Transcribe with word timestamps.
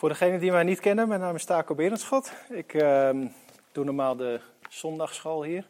Voor 0.00 0.08
degenen 0.08 0.40
die 0.40 0.50
mij 0.50 0.62
niet 0.62 0.80
kennen, 0.80 1.08
mijn 1.08 1.20
naam 1.20 1.34
is 1.34 1.44
Taco 1.44 1.74
Berendschot. 1.74 2.32
Ik 2.48 2.74
ehm, 2.74 3.26
doe 3.72 3.84
normaal 3.84 4.16
de 4.16 4.40
zondagschool 4.68 5.42
hier. 5.42 5.64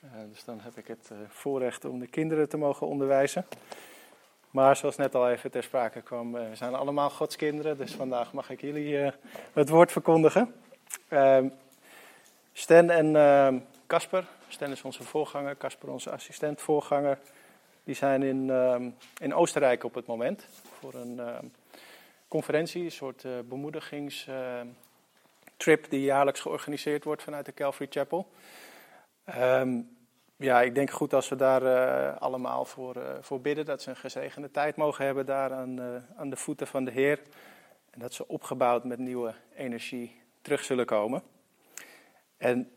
Eh, 0.00 0.08
dus 0.32 0.44
dan 0.44 0.60
heb 0.60 0.76
ik 0.76 0.86
het 0.86 1.08
eh, 1.12 1.18
voorrecht 1.28 1.84
om 1.84 1.98
de 1.98 2.06
kinderen 2.06 2.48
te 2.48 2.56
mogen 2.56 2.86
onderwijzen. 2.86 3.46
Maar 4.50 4.76
zoals 4.76 4.96
net 4.96 5.14
al 5.14 5.30
even 5.30 5.50
ter 5.50 5.62
sprake 5.62 6.00
kwam, 6.00 6.36
eh, 6.36 6.48
we 6.48 6.56
zijn 6.56 6.74
allemaal 6.74 7.10
Gods 7.10 7.36
kinderen. 7.36 7.76
Dus 7.76 7.94
vandaag 7.94 8.32
mag 8.32 8.50
ik 8.50 8.60
jullie 8.60 9.12
het 9.52 9.68
woord 9.68 9.92
verkondigen. 9.92 10.54
Ehm, 11.08 11.48
Sten 12.52 12.90
en 12.90 13.16
ehm, 13.16 13.58
Casper. 13.86 14.26
Sten 14.48 14.70
is 14.70 14.82
onze 14.82 15.02
voorganger, 15.02 15.56
Casper 15.56 15.90
onze 15.90 16.10
assistent 16.10 16.60
voorganger. 16.60 17.18
Die 17.84 17.94
zijn 17.94 18.22
in, 18.22 18.50
ehm, 18.50 18.90
in 19.20 19.34
Oostenrijk 19.34 19.84
op 19.84 19.94
het 19.94 20.06
moment 20.06 20.46
voor 20.80 20.94
een 20.94 21.20
ehm, 21.20 21.46
conferentie, 22.28 22.84
een 22.84 22.90
soort 22.90 23.24
uh, 23.24 23.32
bemoedigingstrip 23.44 24.74
die 25.88 26.00
jaarlijks 26.00 26.40
georganiseerd 26.40 27.04
wordt 27.04 27.22
vanuit 27.22 27.46
de 27.46 27.54
Calvary 27.54 27.90
Chapel. 27.90 28.28
Ehm, 29.24 29.80
ja, 30.36 30.62
ik 30.62 30.74
denk 30.74 30.90
goed 30.90 31.14
als 31.14 31.28
we 31.28 31.36
daar 31.36 31.62
eh, 31.62 32.20
allemaal 32.20 32.64
voor, 32.64 32.96
eh, 32.96 33.14
voor 33.20 33.40
bidden, 33.40 33.64
dat 33.64 33.82
ze 33.82 33.90
een 33.90 33.96
gezegende 33.96 34.50
tijd 34.50 34.76
mogen 34.76 35.04
hebben 35.04 35.26
daar 35.26 35.52
aan, 35.52 35.80
eh, 35.80 35.86
aan 36.16 36.30
de 36.30 36.36
voeten 36.36 36.66
van 36.66 36.84
de 36.84 36.90
Heer. 36.90 37.22
En 37.90 38.00
dat 38.00 38.14
ze 38.14 38.28
opgebouwd 38.28 38.84
met 38.84 38.98
nieuwe 38.98 39.34
energie 39.54 40.20
terug 40.42 40.64
zullen 40.64 40.86
komen. 40.86 41.22
En 42.36 42.70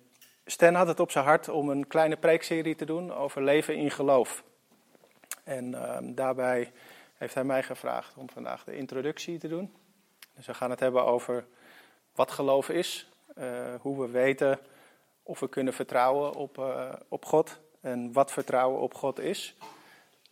Stan 0.45 0.73
had 0.73 0.88
het 0.88 1.00
op 1.00 1.11
zijn 1.11 1.25
hart 1.25 1.50
om 1.50 1.70
een 1.70 1.88
kleine 1.88 2.17
preekserie 2.17 2.75
te 2.75 2.86
doen 2.86 3.14
over 3.14 3.44
leven 3.44 3.75
in 3.75 3.92
geloof. 3.92 4.44
En 5.44 5.73
ehm, 5.73 6.14
daarbij 6.14 6.72
heeft 7.20 7.34
hij 7.34 7.44
mij 7.44 7.64
gevraagd 7.64 8.17
om 8.17 8.30
vandaag 8.30 8.64
de 8.64 8.75
introductie 8.75 9.38
te 9.38 9.48
doen. 9.48 9.73
Dus 10.36 10.45
we 10.45 10.53
gaan 10.53 10.70
het 10.70 10.80
hebben 10.80 11.06
over 11.06 11.45
wat 12.16 12.31
geloof 12.31 12.70
is, 12.70 13.09
eh, 13.36 13.76
hoe 13.81 14.02
we 14.02 14.09
weten 14.11 14.59
of 15.23 15.39
we 15.39 15.50
kunnen 15.50 15.73
vertrouwen 15.73 16.34
op, 16.34 16.58
eh, 16.58 16.94
op 17.08 17.26
God 17.26 17.59
en 17.81 18.14
wat 18.14 18.31
vertrouwen 18.31 18.81
op 18.81 18.94
God 18.94 19.20
is. 19.20 19.56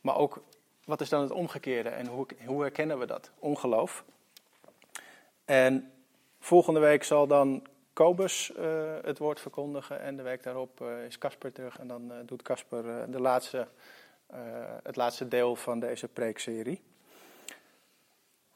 Maar 0.02 0.16
ook 0.16 0.42
wat 0.86 1.02
is 1.02 1.10
dan 1.10 1.22
het 1.22 1.32
omgekeerde 1.32 1.90
en 1.90 2.08
hoe, 2.08 2.26
hoe 2.46 2.62
herkennen 2.62 3.00
we 3.00 3.06
dat, 3.06 3.32
ongeloof. 3.40 4.04
En 5.46 5.92
volgende 6.40 6.80
week 6.80 7.04
zal 7.04 7.28
dan 7.28 7.68
Kobus 7.94 8.54
eh, 8.54 8.96
het 9.02 9.18
woord 9.18 9.40
verkondigen 9.40 10.02
en 10.02 10.18
de 10.18 10.24
week 10.24 10.44
daarop 10.44 10.82
is 11.08 11.18
Casper 11.18 11.52
terug 11.52 11.80
en 11.80 11.88
dan 11.88 12.12
doet 12.26 12.42
Casper 12.42 13.12
de 13.12 13.22
laatste, 13.22 13.68
eh, 14.28 14.40
het 14.84 14.96
laatste 14.96 15.28
deel 15.28 15.56
van 15.56 15.80
deze 15.80 16.08
preekserie. 16.08 16.82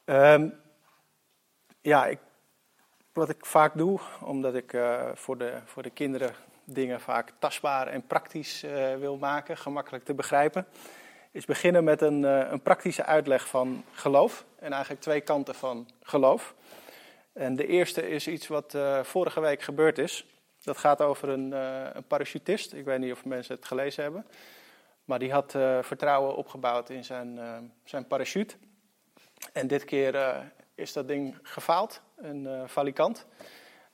Ehm, 0.04 0.48
ja, 1.80 2.06
ik, 2.06 2.18
wat 3.12 3.28
ik 3.28 3.46
vaak 3.46 3.76
doe, 3.76 4.00
omdat 4.20 4.54
ik 4.54 4.72
eh, 4.72 5.08
voor, 5.14 5.38
de, 5.38 5.52
voor 5.64 5.82
de 5.82 5.90
kinderen 5.90 6.34
dingen 6.64 7.00
vaak 7.00 7.32
tastbaar 7.38 7.86
en 7.86 8.06
praktisch 8.06 8.62
eh, 8.62 8.96
wil 8.96 9.16
maken, 9.16 9.56
gemakkelijk 9.56 10.04
te 10.04 10.14
begrijpen, 10.14 10.66
is 11.30 11.44
beginnen 11.44 11.84
met 11.84 12.00
een, 12.00 12.22
een 12.22 12.62
praktische 12.62 13.04
uitleg 13.04 13.48
van 13.48 13.84
geloof. 13.92 14.44
En 14.58 14.72
eigenlijk 14.72 15.02
twee 15.02 15.20
kanten 15.20 15.54
van 15.54 15.88
geloof. 16.02 16.54
En 17.32 17.56
de 17.56 17.66
eerste 17.66 18.08
is 18.08 18.28
iets 18.28 18.46
wat 18.46 18.76
vorige 19.02 19.40
week 19.40 19.62
gebeurd 19.62 19.98
is. 19.98 20.26
Dat 20.62 20.78
gaat 20.78 21.00
over 21.00 21.28
een, 21.28 21.52
een 21.96 22.06
parachutist. 22.06 22.72
Ik 22.72 22.84
weet 22.84 22.98
niet 22.98 23.12
of 23.12 23.24
mensen 23.24 23.54
het 23.54 23.64
gelezen 23.64 24.02
hebben. 24.02 24.26
Maar 25.04 25.18
die 25.18 25.32
had 25.32 25.54
eh, 25.54 25.78
vertrouwen 25.82 26.36
opgebouwd 26.36 26.90
in 26.90 27.04
zijn, 27.04 27.38
eh, 27.38 27.58
zijn 27.84 28.06
parachute. 28.06 28.54
En 29.52 29.66
dit 29.66 29.84
keer 29.84 30.14
eh, 30.14 30.38
is 30.74 30.92
dat 30.92 31.08
ding 31.08 31.38
gefaald, 31.42 32.02
een 32.16 32.68
valikant. 32.68 33.26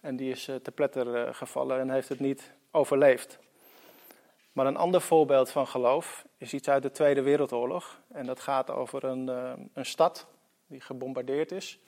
En 0.00 0.16
die 0.16 0.30
is 0.30 0.44
te 0.44 0.72
pletter 0.74 1.34
gevallen 1.34 1.80
en 1.80 1.90
heeft 1.90 2.08
het 2.08 2.20
niet 2.20 2.52
overleefd. 2.70 3.38
Maar 4.52 4.66
een 4.66 4.76
ander 4.76 5.00
voorbeeld 5.00 5.50
van 5.50 5.66
geloof 5.66 6.24
is 6.36 6.54
iets 6.54 6.68
uit 6.68 6.82
de 6.82 6.90
Tweede 6.90 7.22
Wereldoorlog. 7.22 8.00
En 8.12 8.26
dat 8.26 8.40
gaat 8.40 8.70
over 8.70 9.04
een, 9.04 9.28
een 9.72 9.86
stad 9.86 10.26
die 10.66 10.80
gebombardeerd 10.80 11.52
is. 11.52 11.78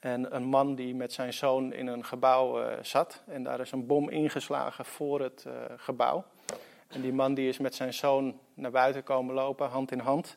En 0.00 0.34
een 0.34 0.44
man 0.44 0.74
die 0.74 0.94
met 0.94 1.12
zijn 1.12 1.32
zoon 1.32 1.72
in 1.72 1.86
een 1.86 2.04
gebouw 2.04 2.74
zat. 2.82 3.22
En 3.26 3.42
daar 3.42 3.60
is 3.60 3.72
een 3.72 3.86
bom 3.86 4.08
ingeslagen 4.08 4.84
voor 4.84 5.20
het 5.20 5.46
gebouw. 5.76 6.24
En 6.90 7.00
die 7.00 7.12
man 7.12 7.34
die 7.34 7.48
is 7.48 7.58
met 7.58 7.74
zijn 7.74 7.94
zoon 7.94 8.38
naar 8.54 8.70
buiten 8.70 9.02
komen 9.02 9.34
lopen, 9.34 9.68
hand 9.68 9.92
in 9.92 9.98
hand. 9.98 10.36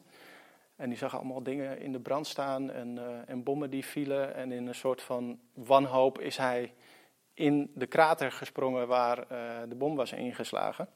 En 0.76 0.90
die 0.90 0.98
zag 0.98 1.16
allemaal 1.16 1.44
dingen 1.44 1.80
in 1.80 1.92
de 1.92 2.00
brand 2.00 2.28
staan 2.28 2.72
en, 2.72 2.98
eh, 2.98 3.04
en 3.26 3.44
bommen 3.44 3.70
die 3.70 3.86
vielen. 3.86 4.36
En 4.36 4.52
in 4.52 4.68
een 4.68 4.76
soort 4.76 5.02
van 5.02 5.40
wanhoop 5.54 6.20
is 6.20 6.38
hij 6.38 6.74
in 7.34 7.72
de 7.76 7.86
krater 7.86 8.32
gesprongen 8.32 8.88
waar 8.88 9.18
eh, 9.20 9.38
de 9.70 9.76
bom 9.76 9.96
was 9.96 10.12
ingeslagen. 10.12 10.88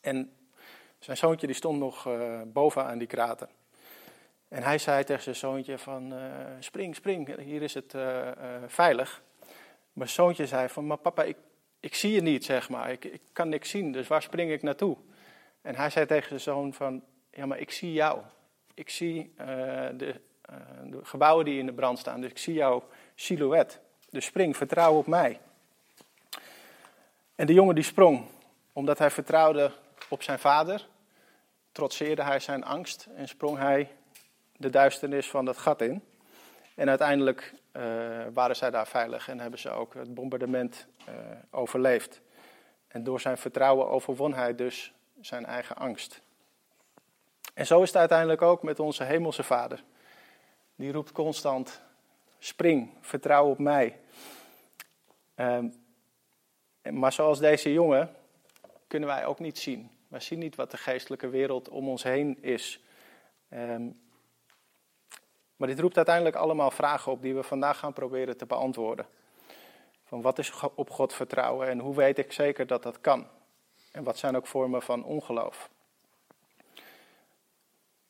En 0.00 0.32
zijn 0.98 1.16
zoontje 1.16 1.46
die 1.46 1.56
stond 1.56 1.78
nog 1.78 2.06
eh, 2.06 2.40
bovenaan 2.46 2.98
die 2.98 3.06
krater. 3.06 3.48
En 4.48 4.62
hij 4.62 4.78
zei 4.78 5.04
tegen 5.04 5.22
zijn 5.22 5.36
zoontje 5.36 5.78
van 5.78 6.14
spring, 6.58 6.94
spring, 6.94 7.36
hier 7.36 7.62
is 7.62 7.74
het 7.74 7.94
veilig. 8.66 9.22
Maar 9.92 10.08
zijn 10.08 10.26
zoontje 10.26 10.46
zei 10.46 10.68
van, 10.68 10.86
maar 10.86 10.96
papa, 10.96 11.22
ik, 11.22 11.36
ik 11.80 11.94
zie 11.94 12.12
je 12.12 12.20
niet, 12.20 12.44
zeg 12.44 12.68
maar. 12.68 12.90
Ik, 12.90 13.04
ik 13.04 13.20
kan 13.32 13.48
niks 13.48 13.70
zien, 13.70 13.92
dus 13.92 14.08
waar 14.08 14.22
spring 14.22 14.50
ik 14.50 14.62
naartoe? 14.62 14.96
En 15.62 15.74
hij 15.74 15.90
zei 15.90 16.06
tegen 16.06 16.28
zijn 16.28 16.40
zoon 16.40 16.72
van, 16.72 17.02
ja, 17.30 17.46
maar 17.46 17.58
ik 17.58 17.70
zie 17.70 17.92
jou. 17.92 18.20
Ik 18.74 18.90
zie 18.90 19.32
eh, 19.36 19.46
de, 19.94 20.20
eh, 20.42 20.56
de 20.84 21.04
gebouwen 21.04 21.44
die 21.44 21.58
in 21.58 21.66
de 21.66 21.72
brand 21.72 21.98
staan, 21.98 22.20
dus 22.20 22.30
ik 22.30 22.38
zie 22.38 22.54
jouw 22.54 22.88
silhouet. 23.14 23.80
Dus 24.10 24.24
spring, 24.24 24.56
vertrouw 24.56 24.96
op 24.96 25.06
mij. 25.06 25.40
En 27.34 27.46
de 27.46 27.52
jongen 27.52 27.74
die 27.74 27.84
sprong, 27.84 28.24
omdat 28.72 28.98
hij 28.98 29.10
vertrouwde 29.10 29.72
op 30.08 30.22
zijn 30.22 30.38
vader, 30.38 30.88
trotseerde 31.72 32.22
hij 32.22 32.40
zijn 32.40 32.64
angst 32.64 33.08
en 33.14 33.28
sprong 33.28 33.58
hij 33.58 33.90
de 34.56 34.70
duisternis 34.70 35.30
van 35.30 35.44
dat 35.44 35.58
gat 35.58 35.80
in. 35.80 36.02
En 36.80 36.88
uiteindelijk 36.88 37.54
eh, 37.72 37.82
waren 38.32 38.56
zij 38.56 38.70
daar 38.70 38.86
veilig 38.86 39.28
en 39.28 39.40
hebben 39.40 39.58
ze 39.58 39.70
ook 39.70 39.94
het 39.94 40.14
bombardement 40.14 40.86
eh, 41.06 41.14
overleefd. 41.50 42.20
En 42.88 43.04
door 43.04 43.20
zijn 43.20 43.38
vertrouwen 43.38 43.88
overwon 43.88 44.34
hij 44.34 44.54
dus 44.54 44.92
zijn 45.20 45.46
eigen 45.46 45.76
angst. 45.76 46.22
En 47.54 47.66
zo 47.66 47.82
is 47.82 47.88
het 47.88 47.96
uiteindelijk 47.96 48.42
ook 48.42 48.62
met 48.62 48.80
onze 48.80 49.04
hemelse 49.04 49.42
vader. 49.42 49.84
Die 50.74 50.92
roept 50.92 51.12
constant, 51.12 51.82
spring, 52.38 52.90
vertrouw 53.00 53.50
op 53.50 53.58
mij. 53.58 54.00
Ehm, 55.34 55.68
maar 56.82 57.12
zoals 57.12 57.38
deze 57.38 57.72
jongen 57.72 58.14
kunnen 58.86 59.08
wij 59.08 59.26
ook 59.26 59.38
niet 59.38 59.58
zien. 59.58 59.90
Wij 60.08 60.20
zien 60.20 60.38
niet 60.38 60.56
wat 60.56 60.70
de 60.70 60.76
geestelijke 60.76 61.28
wereld 61.28 61.68
om 61.68 61.88
ons 61.88 62.02
heen 62.02 62.42
is. 62.42 62.84
Ehm, 63.48 63.88
maar 65.60 65.68
dit 65.68 65.80
roept 65.80 65.96
uiteindelijk 65.96 66.36
allemaal 66.36 66.70
vragen 66.70 67.12
op 67.12 67.22
die 67.22 67.34
we 67.34 67.42
vandaag 67.42 67.78
gaan 67.78 67.92
proberen 67.92 68.36
te 68.36 68.46
beantwoorden. 68.46 69.06
Van 70.04 70.22
wat 70.22 70.38
is 70.38 70.52
op 70.74 70.90
God 70.90 71.12
vertrouwen 71.12 71.68
en 71.68 71.78
hoe 71.78 71.94
weet 71.94 72.18
ik 72.18 72.32
zeker 72.32 72.66
dat 72.66 72.82
dat 72.82 73.00
kan? 73.00 73.26
En 73.92 74.04
wat 74.04 74.18
zijn 74.18 74.36
ook 74.36 74.46
vormen 74.46 74.82
van 74.82 75.04
ongeloof? 75.04 75.70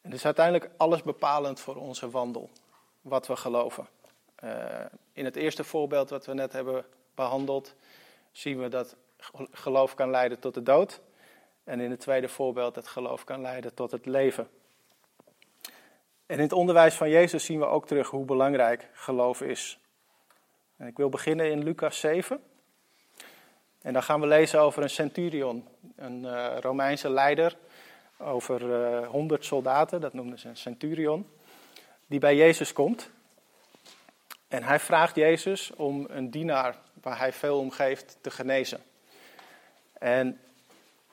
En 0.00 0.12
is 0.12 0.24
uiteindelijk 0.24 0.70
alles 0.76 1.02
bepalend 1.02 1.60
voor 1.60 1.76
onze 1.76 2.10
wandel, 2.10 2.50
wat 3.00 3.26
we 3.26 3.36
geloven. 3.36 3.88
Eh, 4.34 4.84
in 5.12 5.24
het 5.24 5.36
eerste 5.36 5.64
voorbeeld 5.64 6.10
wat 6.10 6.26
we 6.26 6.34
net 6.34 6.52
hebben 6.52 6.84
behandeld, 7.14 7.74
zien 8.32 8.58
we 8.60 8.68
dat 8.68 8.96
ge- 9.18 9.48
geloof 9.52 9.94
kan 9.94 10.10
leiden 10.10 10.38
tot 10.38 10.54
de 10.54 10.62
dood. 10.62 11.00
En 11.64 11.80
in 11.80 11.90
het 11.90 12.00
tweede 12.00 12.28
voorbeeld 12.28 12.74
dat 12.74 12.86
geloof 12.86 13.24
kan 13.24 13.40
leiden 13.40 13.74
tot 13.74 13.90
het 13.90 14.06
leven. 14.06 14.48
En 16.30 16.36
in 16.36 16.42
het 16.42 16.52
onderwijs 16.52 16.94
van 16.94 17.10
Jezus 17.10 17.44
zien 17.44 17.58
we 17.58 17.66
ook 17.66 17.86
terug 17.86 18.08
hoe 18.08 18.24
belangrijk 18.24 18.88
geloof 18.92 19.40
is. 19.40 19.78
En 20.76 20.86
ik 20.86 20.96
wil 20.96 21.08
beginnen 21.08 21.50
in 21.50 21.62
Lucas 21.62 22.00
7. 22.00 22.42
En 23.82 23.92
dan 23.92 24.02
gaan 24.02 24.20
we 24.20 24.26
lezen 24.26 24.60
over 24.60 24.82
een 24.82 24.90
centurion, 24.90 25.68
een 25.96 26.24
eh, 26.24 26.56
Romeinse 26.60 27.10
leider 27.10 27.56
over 28.18 28.74
eh 28.74 29.08
100 29.08 29.44
soldaten, 29.44 30.00
dat 30.00 30.12
noemden 30.12 30.38
ze 30.38 30.48
een 30.48 30.56
centurion, 30.56 31.30
die 32.06 32.18
bij 32.18 32.36
Jezus 32.36 32.72
komt. 32.72 33.10
En 34.48 34.62
hij 34.62 34.80
vraagt 34.80 35.14
Jezus 35.14 35.74
om 35.74 36.06
een 36.08 36.30
dienaar 36.30 36.76
waar 37.02 37.18
hij 37.18 37.32
veel 37.32 37.58
om 37.58 37.70
geeft 37.70 38.18
te 38.20 38.30
genezen. 38.30 38.82
En 39.92 40.40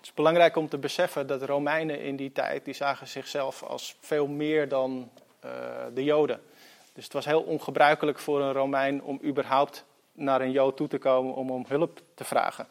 is 0.07 0.13
belangrijk 0.13 0.55
om 0.55 0.69
te 0.69 0.77
beseffen 0.77 1.27
dat 1.27 1.43
Romeinen 1.43 2.01
in 2.01 2.15
die 2.15 2.31
tijd, 2.31 2.65
die 2.65 2.73
zagen 2.73 3.07
zichzelf 3.07 3.63
als 3.63 3.97
veel 3.99 4.27
meer 4.27 4.67
dan 4.67 5.11
uh, 5.45 5.51
de 5.93 6.03
Joden. 6.03 6.41
Dus 6.93 7.03
het 7.03 7.13
was 7.13 7.25
heel 7.25 7.41
ongebruikelijk 7.41 8.19
voor 8.19 8.41
een 8.41 8.53
Romein 8.53 9.03
om 9.03 9.19
überhaupt 9.23 9.85
naar 10.11 10.41
een 10.41 10.51
Jood 10.51 10.77
toe 10.77 10.87
te 10.87 10.97
komen 10.97 11.33
om 11.33 11.51
om 11.51 11.65
hulp 11.67 12.01
te 12.13 12.23
vragen. 12.23 12.67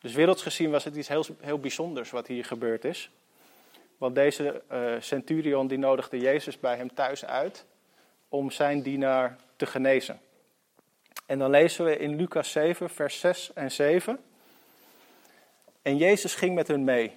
Dus 0.00 0.14
werelds 0.14 0.42
gezien 0.42 0.70
was 0.70 0.84
het 0.84 0.96
iets 0.96 1.08
heel, 1.08 1.24
heel 1.40 1.58
bijzonders 1.58 2.10
wat 2.10 2.26
hier 2.26 2.44
gebeurd 2.44 2.84
is. 2.84 3.10
Want 3.98 4.14
deze 4.14 4.62
uh, 4.72 4.92
centurion 5.00 5.66
die 5.66 5.78
nodigde 5.78 6.18
Jezus 6.18 6.60
bij 6.60 6.76
hem 6.76 6.94
thuis 6.94 7.24
uit 7.24 7.64
om 8.28 8.50
zijn 8.50 8.82
dienaar 8.82 9.36
te 9.56 9.66
genezen. 9.66 10.20
En 11.26 11.38
dan 11.38 11.50
lezen 11.50 11.84
we 11.84 11.96
in 11.96 12.16
Lucas 12.16 12.52
7, 12.52 12.90
vers 12.90 13.20
6 13.20 13.52
en 13.52 13.70
7. 13.70 14.18
En 15.82 15.96
Jezus 15.96 16.34
ging 16.34 16.54
met 16.54 16.68
hun 16.68 16.84
mee. 16.84 17.16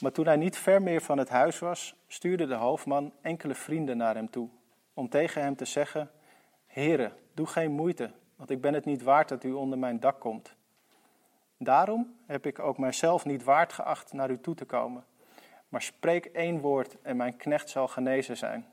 Maar 0.00 0.12
toen 0.12 0.26
hij 0.26 0.36
niet 0.36 0.56
ver 0.56 0.82
meer 0.82 1.00
van 1.00 1.18
het 1.18 1.28
huis 1.28 1.58
was, 1.58 1.94
stuurde 2.06 2.46
de 2.46 2.54
hoofdman 2.54 3.12
enkele 3.20 3.54
vrienden 3.54 3.96
naar 3.96 4.14
hem 4.14 4.30
toe, 4.30 4.48
om 4.94 5.08
tegen 5.08 5.42
hem 5.42 5.56
te 5.56 5.64
zeggen: 5.64 6.10
Heere, 6.66 7.12
doe 7.34 7.46
geen 7.46 7.72
moeite, 7.72 8.10
want 8.36 8.50
ik 8.50 8.60
ben 8.60 8.74
het 8.74 8.84
niet 8.84 9.02
waard 9.02 9.28
dat 9.28 9.44
u 9.44 9.52
onder 9.52 9.78
mijn 9.78 10.00
dak 10.00 10.20
komt. 10.20 10.54
Daarom 11.58 12.16
heb 12.26 12.46
ik 12.46 12.58
ook 12.58 12.78
mijzelf 12.78 13.24
niet 13.24 13.44
waard 13.44 13.72
geacht 13.72 14.12
naar 14.12 14.30
u 14.30 14.40
toe 14.40 14.54
te 14.54 14.64
komen. 14.64 15.04
Maar 15.68 15.82
spreek 15.82 16.24
één 16.24 16.60
woord 16.60 16.96
en 17.02 17.16
mijn 17.16 17.36
knecht 17.36 17.68
zal 17.68 17.88
genezen 17.88 18.36
zijn. 18.36 18.66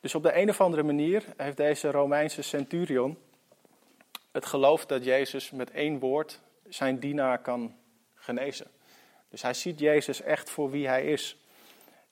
Dus 0.00 0.14
op 0.14 0.22
de 0.22 0.36
een 0.36 0.48
of 0.48 0.60
andere 0.60 0.82
manier 0.82 1.24
heeft 1.36 1.56
deze 1.56 1.90
Romeinse 1.90 2.42
centurion 2.42 3.18
het 4.32 4.46
geloof 4.46 4.86
dat 4.86 5.04
Jezus 5.04 5.50
met 5.50 5.70
één 5.70 5.98
woord 5.98 6.40
zijn 6.68 6.98
dienaar 6.98 7.38
kan 7.38 7.76
genezen. 8.14 8.70
Dus 9.28 9.42
hij 9.42 9.54
ziet 9.54 9.78
Jezus 9.78 10.20
echt 10.20 10.50
voor 10.50 10.70
wie 10.70 10.88
hij 10.88 11.04
is. 11.04 11.36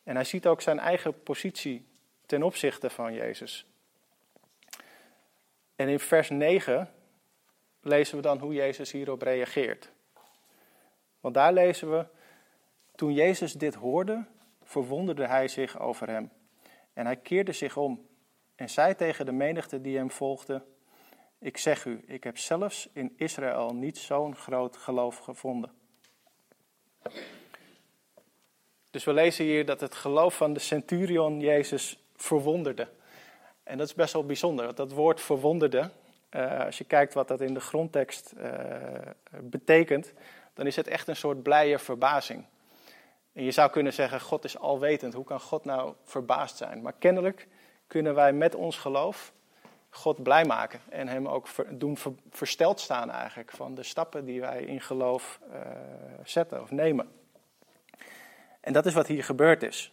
En 0.02 0.14
hij 0.14 0.24
ziet 0.24 0.46
ook 0.46 0.62
zijn 0.62 0.78
eigen 0.78 1.22
positie 1.22 1.86
ten 2.26 2.42
opzichte 2.42 2.90
van 2.90 3.14
Jezus. 3.14 3.66
En 5.76 5.88
in 5.88 6.00
vers 6.00 6.30
9 6.30 6.90
lezen 7.80 8.16
we 8.16 8.22
dan 8.22 8.38
hoe 8.38 8.54
Jezus 8.54 8.92
hierop 8.92 9.22
reageert. 9.22 9.90
Want 11.20 11.34
daar 11.34 11.52
lezen 11.52 11.90
we, 11.90 12.06
toen 12.94 13.14
Jezus 13.14 13.52
dit 13.52 13.74
hoorde, 13.74 14.24
verwonderde 14.62 15.26
hij 15.26 15.48
zich 15.48 15.78
over 15.80 16.08
hem. 16.08 16.30
En 16.92 17.06
hij 17.06 17.16
keerde 17.16 17.52
zich 17.52 17.76
om 17.76 18.06
en 18.54 18.70
zei 18.70 18.94
tegen 18.94 19.26
de 19.26 19.32
menigte 19.32 19.80
die 19.80 19.96
hem 19.96 20.10
volgde: 20.10 20.64
Ik 21.38 21.56
zeg 21.56 21.84
u, 21.84 22.04
ik 22.06 22.24
heb 22.24 22.38
zelfs 22.38 22.88
in 22.92 23.14
Israël 23.16 23.74
niet 23.74 23.98
zo'n 23.98 24.36
groot 24.36 24.76
geloof 24.76 25.18
gevonden. 25.18 25.70
Dus 28.90 29.04
we 29.04 29.12
lezen 29.12 29.44
hier 29.44 29.66
dat 29.66 29.80
het 29.80 29.94
geloof 29.94 30.36
van 30.36 30.52
de 30.52 30.60
centurion 30.60 31.40
Jezus 31.40 32.04
verwonderde. 32.16 32.88
En 33.62 33.78
dat 33.78 33.86
is 33.86 33.94
best 33.94 34.12
wel 34.12 34.26
bijzonder. 34.26 34.74
Dat 34.74 34.92
woord 34.92 35.20
verwonderde, 35.20 35.90
uh, 36.30 36.64
als 36.64 36.78
je 36.78 36.84
kijkt 36.84 37.14
wat 37.14 37.28
dat 37.28 37.40
in 37.40 37.54
de 37.54 37.60
grondtekst 37.60 38.32
uh, 38.36 38.50
betekent, 39.40 40.12
dan 40.54 40.66
is 40.66 40.76
het 40.76 40.86
echt 40.86 41.08
een 41.08 41.16
soort 41.16 41.42
blije 41.42 41.78
verbazing. 41.78 42.44
En 43.32 43.44
je 43.44 43.50
zou 43.50 43.70
kunnen 43.70 43.92
zeggen, 43.92 44.20
God 44.20 44.44
is 44.44 44.58
alwetend. 44.58 45.14
Hoe 45.14 45.24
kan 45.24 45.40
God 45.40 45.64
nou 45.64 45.94
verbaasd 46.04 46.56
zijn? 46.56 46.82
Maar 46.82 46.94
kennelijk 46.98 47.48
kunnen 47.86 48.14
wij 48.14 48.32
met 48.32 48.54
ons 48.54 48.78
geloof 48.78 49.32
God 49.96 50.22
blij 50.22 50.44
maken. 50.44 50.80
En 50.88 51.08
hem 51.08 51.28
ook 51.28 51.48
doen 51.68 51.98
versteld 52.30 52.80
staan 52.80 53.10
eigenlijk 53.10 53.50
van 53.50 53.74
de 53.74 53.82
stappen 53.82 54.24
die 54.24 54.40
wij 54.40 54.62
in 54.62 54.80
geloof 54.80 55.40
uh, 55.52 55.60
zetten 56.24 56.62
of 56.62 56.70
nemen. 56.70 57.12
En 58.60 58.72
dat 58.72 58.86
is 58.86 58.94
wat 58.94 59.06
hier 59.06 59.24
gebeurd 59.24 59.62
is. 59.62 59.92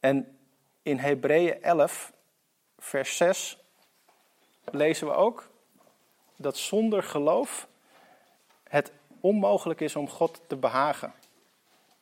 En 0.00 0.38
in 0.82 0.98
Hebreeën 0.98 1.62
11, 1.62 2.12
vers 2.78 3.16
6 3.16 3.58
lezen 4.64 5.06
we 5.06 5.12
ook 5.12 5.50
dat 6.36 6.56
zonder 6.56 7.02
geloof 7.02 7.68
het 8.68 8.92
onmogelijk 9.20 9.80
is 9.80 9.96
om 9.96 10.08
God 10.08 10.40
te 10.46 10.56
behagen. 10.56 11.12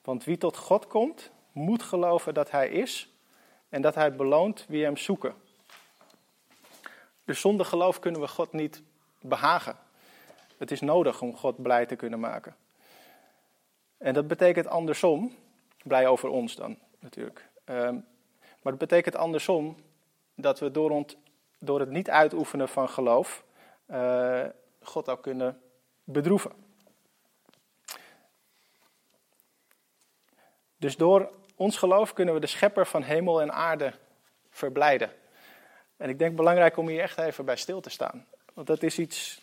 Want 0.03 0.25
wie 0.25 0.39
tot 0.39 0.57
God 0.57 0.87
komt, 0.87 1.31
moet 1.53 1.83
geloven 1.83 2.35
dat 2.35 2.51
Hij 2.51 2.69
is 2.69 3.13
en 3.69 3.83
dat 3.83 3.95
Hij 3.95 4.17
beloont 4.17 4.65
wie 4.69 4.85
Hem 4.85 4.97
zoeken. 4.97 5.45
Dus 7.27 7.41
zonder 7.41 7.67
geloof 7.67 7.99
kunnen 7.99 8.21
we 8.21 8.29
God 8.29 8.53
niet 8.53 8.83
behagen. 9.21 9.77
Het 10.57 10.71
is 10.71 10.81
nodig 10.81 11.23
om 11.23 11.37
God 11.37 11.63
blij 11.63 11.87
te 11.87 11.97
kunnen 11.97 12.21
maken. 12.21 12.57
En 13.97 14.15
dat 14.15 14.29
betekent 14.29 14.67
andersom, 14.67 15.37
blij 15.83 16.07
over 16.07 16.29
ons 16.29 16.57
dan 16.57 16.79
natuurlijk. 16.99 17.49
Um, 17.65 18.07
maar 18.63 18.73
het 18.73 18.79
betekent 18.79 19.17
andersom 19.17 19.77
dat 20.35 20.59
we 20.59 20.71
door, 20.71 21.05
door 21.59 21.81
het 21.81 21.91
niet 21.91 22.11
uitoefenen 22.11 22.69
van 22.69 22.89
geloof 22.89 23.45
uh, 23.91 24.45
God 24.83 25.09
ook 25.09 25.23
kunnen 25.23 25.61
bedroeven. 26.05 26.53
Dus 30.77 30.97
door 30.97 31.31
ons 31.55 31.77
geloof 31.77 32.13
kunnen 32.13 32.35
we 32.35 32.41
de 32.41 32.47
schepper 32.47 32.87
van 32.87 33.03
hemel 33.03 33.41
en 33.41 33.53
aarde 33.53 33.93
verblijden. 34.51 35.11
En 35.97 36.09
ik 36.09 36.19
denk 36.19 36.37
belangrijk 36.37 36.77
om 36.77 36.89
hier 36.89 37.03
echt 37.03 37.19
even 37.19 37.45
bij 37.45 37.57
stil 37.57 37.81
te 37.81 37.91
staan. 37.91 38.27
Want 38.55 38.67
dat 38.67 38.83
is 38.83 38.99
iets, 38.99 39.41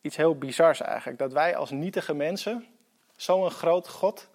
iets 0.00 0.16
heel 0.16 0.38
bizars 0.38 0.80
eigenlijk. 0.80 1.18
Dat 1.18 1.32
wij 1.32 1.56
als 1.56 1.70
nietige 1.70 2.14
mensen 2.14 2.66
zo'n 3.16 3.50
groot 3.50 3.88
God 3.88 4.28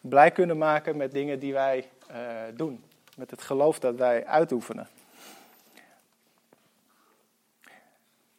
blij 0.00 0.30
kunnen 0.30 0.58
maken 0.58 0.96
met 0.96 1.12
dingen 1.12 1.38
die 1.38 1.52
wij 1.52 1.88
uh, 2.10 2.16
doen. 2.54 2.84
Met 3.16 3.30
het 3.30 3.42
geloof 3.42 3.78
dat 3.78 3.94
wij 3.94 4.26
uitoefenen. 4.26 4.88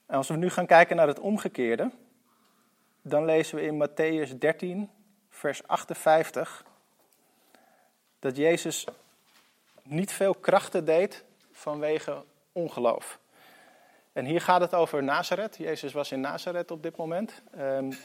En 0.05 0.15
als 0.15 0.27
we 0.27 0.35
nu 0.35 0.49
gaan 0.49 0.65
kijken 0.65 0.95
naar 0.95 1.07
het 1.07 1.19
omgekeerde, 1.19 1.91
dan 3.01 3.25
lezen 3.25 3.55
we 3.55 3.61
in 3.61 3.87
Matthäus 3.87 4.37
13, 4.37 4.89
vers 5.29 5.67
58, 5.67 6.65
dat 8.19 8.35
Jezus 8.35 8.85
niet 9.83 10.11
veel 10.11 10.33
krachten 10.33 10.85
deed 10.85 11.23
vanwege 11.51 12.23
ongeloof. 12.57 13.19
En 14.13 14.25
hier 14.25 14.41
gaat 14.41 14.61
het 14.61 14.73
over 14.73 15.03
Nazareth. 15.03 15.57
Jezus 15.57 15.93
was 15.93 16.11
in 16.11 16.19
Nazareth 16.19 16.71
op 16.71 16.83
dit 16.83 16.97
moment. 16.97 17.41
Um, 17.57 17.97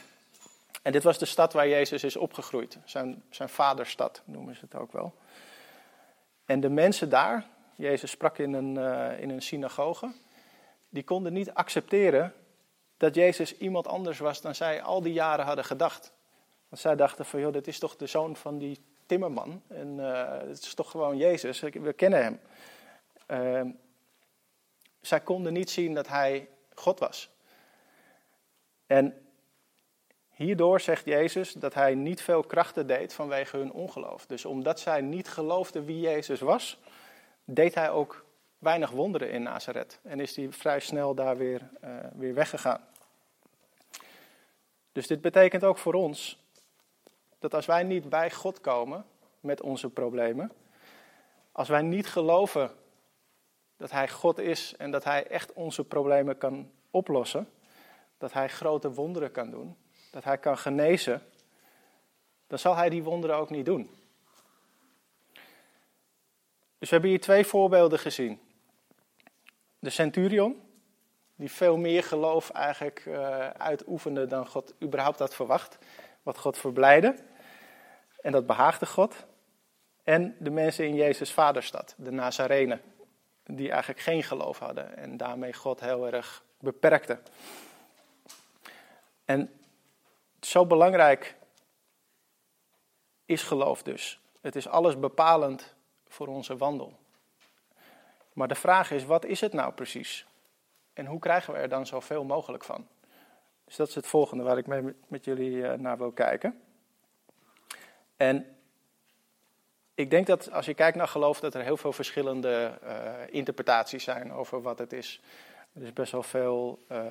en 0.81 0.91
dit 0.91 1.03
was 1.03 1.17
de 1.17 1.25
stad 1.25 1.53
waar 1.53 1.67
Jezus 1.67 2.03
is 2.03 2.15
opgegroeid. 2.15 2.77
Zijn, 2.85 3.23
zijn 3.29 3.49
vaderstad 3.49 4.21
noemen 4.25 4.55
ze 4.55 4.61
het 4.61 4.75
ook 4.75 4.91
wel. 4.91 5.13
En 6.45 6.59
de 6.59 6.69
mensen 6.69 7.09
daar, 7.09 7.45
Jezus 7.75 8.11
sprak 8.11 8.37
in 8.37 8.53
een, 8.53 8.75
uh, 8.75 9.19
in 9.19 9.29
een 9.29 9.41
synagoge, 9.41 10.11
die 10.89 11.03
konden 11.03 11.33
niet 11.33 11.53
accepteren 11.53 12.33
dat 12.97 13.15
Jezus 13.15 13.57
iemand 13.57 13.87
anders 13.87 14.19
was 14.19 14.41
dan 14.41 14.55
zij 14.55 14.81
al 14.81 15.01
die 15.01 15.13
jaren 15.13 15.45
hadden 15.45 15.65
gedacht. 15.65 16.13
Want 16.69 16.81
zij 16.81 16.95
dachten 16.95 17.25
van, 17.25 17.39
joh, 17.39 17.53
dit 17.53 17.67
is 17.67 17.79
toch 17.79 17.95
de 17.95 18.07
zoon 18.07 18.35
van 18.35 18.57
die 18.57 18.79
timmerman. 19.05 19.61
En 19.67 19.97
uh, 19.97 20.37
het 20.39 20.59
is 20.59 20.73
toch 20.73 20.91
gewoon 20.91 21.17
Jezus, 21.17 21.59
we 21.59 21.93
kennen 21.93 22.23
hem. 22.23 22.39
Uh, 23.27 23.73
zij 25.07 25.21
konden 25.21 25.53
niet 25.53 25.69
zien 25.69 25.93
dat 25.93 26.07
hij 26.07 26.49
God 26.73 26.99
was. 26.99 27.29
En 28.87 29.23
Hierdoor 30.33 30.79
zegt 30.79 31.05
Jezus 31.05 31.53
dat 31.53 31.73
hij 31.73 31.95
niet 31.95 32.21
veel 32.21 32.43
krachten 32.43 32.87
deed 32.87 33.13
vanwege 33.13 33.57
hun 33.57 33.71
ongeloof. 33.71 34.25
Dus 34.25 34.45
omdat 34.45 34.79
zij 34.79 35.01
niet 35.01 35.27
geloofden 35.27 35.85
wie 35.85 35.99
Jezus 35.99 36.39
was, 36.39 36.79
deed 37.45 37.75
hij 37.75 37.89
ook 37.89 38.25
weinig 38.57 38.89
wonderen 38.89 39.31
in 39.31 39.43
Nazareth. 39.43 39.99
En 40.03 40.19
is 40.19 40.35
hij 40.35 40.51
vrij 40.51 40.79
snel 40.79 41.15
daar 41.15 41.37
weer, 41.37 41.69
uh, 41.83 41.89
weer 42.13 42.33
weggegaan. 42.33 42.87
Dus 44.91 45.07
dit 45.07 45.21
betekent 45.21 45.63
ook 45.63 45.77
voor 45.77 45.93
ons 45.93 46.39
dat 47.39 47.53
als 47.53 47.65
wij 47.65 47.83
niet 47.83 48.09
bij 48.09 48.31
God 48.31 48.61
komen 48.61 49.05
met 49.39 49.61
onze 49.61 49.89
problemen, 49.89 50.51
als 51.51 51.67
wij 51.67 51.81
niet 51.81 52.07
geloven 52.07 52.71
dat 53.83 53.91
Hij 53.91 54.09
God 54.09 54.39
is 54.39 54.75
en 54.77 54.91
dat 54.91 55.03
Hij 55.03 55.27
echt 55.27 55.53
onze 55.53 55.83
problemen 55.83 56.37
kan 56.37 56.71
oplossen, 56.91 57.49
dat 58.17 58.33
Hij 58.33 58.49
grote 58.49 58.91
wonderen 58.91 59.31
kan 59.31 59.49
doen, 59.49 59.77
dat 60.11 60.23
hij 60.23 60.37
kan 60.37 60.57
genezen, 60.57 61.21
dan 62.47 62.59
zal 62.59 62.75
hij 62.75 62.89
die 62.89 63.03
wonderen 63.03 63.35
ook 63.35 63.49
niet 63.49 63.65
doen. 63.65 63.89
Dus 66.77 66.89
we 66.89 66.95
hebben 66.95 67.09
hier 67.09 67.21
twee 67.21 67.45
voorbeelden 67.45 67.99
gezien. 67.99 68.39
De 69.79 69.89
centurion, 69.89 70.61
die 71.35 71.51
veel 71.51 71.77
meer 71.77 72.03
geloof 72.03 72.49
eigenlijk 72.49 73.05
uh, 73.05 73.49
uitoefende 73.49 74.27
dan 74.27 74.47
God 74.47 74.73
überhaupt 74.81 75.19
had 75.19 75.35
verwacht. 75.35 75.77
Wat 76.21 76.37
God 76.37 76.57
verblijde. 76.57 77.15
En 78.21 78.31
dat 78.31 78.45
behaagde 78.45 78.85
God. 78.85 79.25
En 80.03 80.35
de 80.39 80.49
mensen 80.49 80.87
in 80.87 80.95
Jezus' 80.95 81.33
vaderstad, 81.33 81.95
de 81.97 82.11
Nazarenen. 82.11 82.81
Die 83.43 83.71
eigenlijk 83.71 84.01
geen 84.01 84.23
geloof 84.23 84.59
hadden 84.59 84.97
en 84.97 85.17
daarmee 85.17 85.53
God 85.53 85.79
heel 85.79 86.07
erg 86.07 86.43
beperkten. 86.59 87.23
En 89.25 89.51
zo 90.39 90.65
belangrijk 90.65 91.35
is 93.25 93.43
geloof 93.43 93.83
dus. 93.83 94.19
Het 94.41 94.55
is 94.55 94.67
alles 94.67 94.99
bepalend 94.99 95.75
voor 96.07 96.27
onze 96.27 96.57
wandel. 96.57 96.99
Maar 98.33 98.47
de 98.47 98.55
vraag 98.55 98.91
is, 98.91 99.05
wat 99.05 99.25
is 99.25 99.41
het 99.41 99.53
nou 99.53 99.73
precies? 99.73 100.25
En 100.93 101.05
hoe 101.05 101.19
krijgen 101.19 101.53
we 101.53 101.59
er 101.59 101.69
dan 101.69 101.85
zoveel 101.85 102.23
mogelijk 102.23 102.63
van? 102.63 102.87
Dus 103.65 103.75
dat 103.75 103.87
is 103.87 103.95
het 103.95 104.07
volgende 104.07 104.43
waar 104.43 104.57
ik 104.57 104.67
mee 104.67 104.95
met 105.07 105.25
jullie 105.25 105.67
eh, 105.67 105.79
naar 105.79 105.97
wil 105.97 106.11
kijken. 106.11 106.61
En 108.17 108.57
ik 109.95 110.09
denk 110.09 110.27
dat 110.27 110.51
als 110.51 110.65
je 110.65 110.73
kijkt 110.73 110.97
naar 110.97 111.07
geloof, 111.07 111.39
dat 111.39 111.53
er 111.53 111.63
heel 111.63 111.77
veel 111.77 111.93
verschillende 111.93 112.71
uh, 112.83 112.89
interpretaties 113.29 114.03
zijn 114.03 114.33
over 114.33 114.61
wat 114.61 114.79
het 114.79 114.93
is. 114.93 115.21
Er 115.73 115.83
is 115.83 115.93
best 115.93 116.11
wel 116.11 116.23
veel 116.23 116.79
uh, 116.91 117.01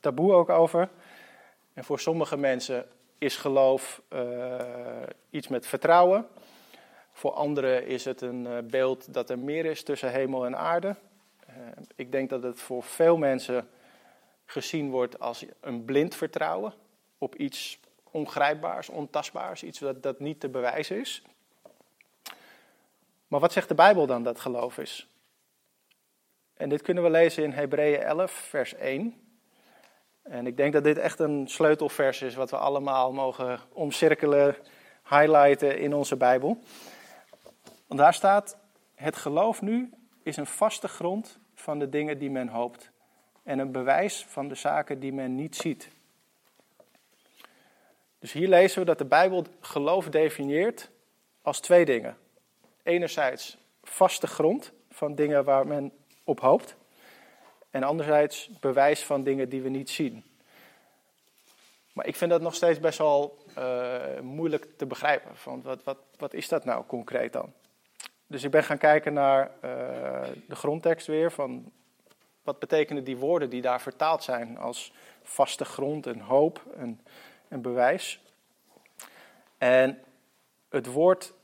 taboe 0.00 0.32
ook 0.32 0.48
over. 0.48 0.88
En 1.74 1.84
voor 1.84 2.00
sommige 2.00 2.36
mensen 2.36 2.86
is 3.18 3.36
geloof 3.36 4.02
uh, 4.12 4.60
iets 5.30 5.48
met 5.48 5.66
vertrouwen. 5.66 6.26
Voor 7.12 7.32
anderen 7.32 7.86
is 7.86 8.04
het 8.04 8.20
een 8.20 8.68
beeld 8.70 9.14
dat 9.14 9.30
er 9.30 9.38
meer 9.38 9.64
is 9.64 9.82
tussen 9.82 10.12
hemel 10.12 10.46
en 10.46 10.56
aarde. 10.56 10.96
ik 11.94 12.12
denk 12.12 12.30
dat 12.30 12.42
het 12.42 12.60
voor 12.60 12.82
veel 12.82 13.16
mensen 13.16 13.68
gezien 14.46 14.90
wordt 14.90 15.20
als 15.20 15.44
een 15.60 15.84
blind 15.84 16.14
vertrouwen 16.14 16.72
op 17.18 17.34
iets 17.34 17.80
ongrijpbaars, 18.10 18.88
ontastbaars, 18.88 19.62
iets 19.62 19.78
dat, 19.78 20.02
dat 20.02 20.20
niet 20.20 20.40
te 20.40 20.48
bewijzen 20.48 21.00
is. 21.00 21.22
Maar 23.28 23.40
wat 23.40 23.52
zegt 23.52 23.68
de 23.68 23.74
Bijbel 23.74 24.06
dan 24.06 24.22
dat 24.22 24.40
geloof 24.40 24.78
is? 24.78 25.08
En 26.54 26.68
dit 26.68 26.82
kunnen 26.82 27.02
we 27.02 27.10
lezen 27.10 27.44
in 27.44 27.52
Hebreeën 27.52 28.00
11, 28.00 28.30
vers 28.32 28.74
1. 28.74 29.14
En 30.22 30.46
ik 30.46 30.56
denk 30.56 30.72
dat 30.72 30.84
dit 30.84 30.98
echt 30.98 31.18
een 31.18 31.48
sleutelvers 31.48 32.22
is 32.22 32.34
wat 32.34 32.50
we 32.50 32.56
allemaal 32.56 33.12
mogen 33.12 33.60
omcirkelen, 33.72 34.56
highlighten 35.08 35.78
in 35.78 35.94
onze 35.94 36.16
Bijbel. 36.16 36.58
Want 37.86 38.00
daar 38.00 38.14
staat: 38.14 38.58
Het 38.94 39.16
geloof 39.16 39.62
nu 39.62 39.90
is 40.22 40.36
een 40.36 40.46
vaste 40.46 40.88
grond 40.88 41.38
van 41.54 41.78
de 41.78 41.88
dingen 41.88 42.18
die 42.18 42.30
men 42.30 42.48
hoopt 42.48 42.90
en 43.42 43.58
een 43.58 43.72
bewijs 43.72 44.24
van 44.28 44.48
de 44.48 44.54
zaken 44.54 45.00
die 45.00 45.12
men 45.12 45.34
niet 45.34 45.56
ziet. 45.56 45.90
Dus 48.18 48.32
hier 48.32 48.48
lezen 48.48 48.78
we 48.78 48.84
dat 48.84 48.98
de 48.98 49.04
Bijbel 49.04 49.44
geloof 49.60 50.08
definieert 50.08 50.90
als 51.42 51.60
twee 51.60 51.84
dingen. 51.84 52.16
Enerzijds 52.88 53.56
vaste 53.82 54.26
grond 54.26 54.72
van 54.90 55.14
dingen 55.14 55.44
waar 55.44 55.66
men 55.66 55.92
op 56.24 56.40
hoopt. 56.40 56.76
En 57.70 57.82
anderzijds 57.82 58.50
bewijs 58.60 59.04
van 59.04 59.22
dingen 59.22 59.48
die 59.48 59.62
we 59.62 59.68
niet 59.68 59.90
zien. 59.90 60.24
Maar 61.92 62.06
ik 62.06 62.16
vind 62.16 62.30
dat 62.30 62.40
nog 62.40 62.54
steeds 62.54 62.80
best 62.80 62.98
wel 62.98 63.38
uh, 63.58 64.20
moeilijk 64.20 64.66
te 64.76 64.86
begrijpen. 64.86 65.36
Van 65.36 65.62
wat, 65.62 65.82
wat, 65.84 65.98
wat 66.16 66.34
is 66.34 66.48
dat 66.48 66.64
nou 66.64 66.84
concreet 66.86 67.32
dan? 67.32 67.52
Dus 68.26 68.44
ik 68.44 68.50
ben 68.50 68.64
gaan 68.64 68.78
kijken 68.78 69.12
naar 69.12 69.50
uh, 69.64 69.70
de 70.46 70.56
grondtekst 70.56 71.06
weer. 71.06 71.32
Van 71.32 71.72
wat 72.42 72.58
betekenen 72.58 73.04
die 73.04 73.16
woorden 73.16 73.50
die 73.50 73.62
daar 73.62 73.80
vertaald 73.80 74.22
zijn 74.22 74.58
als 74.58 74.92
vaste 75.22 75.64
grond 75.64 76.06
en 76.06 76.20
hoop 76.20 76.62
en, 76.76 77.00
en 77.48 77.62
bewijs. 77.62 78.20
En 79.58 80.02
het 80.68 80.86
woord 80.86 81.36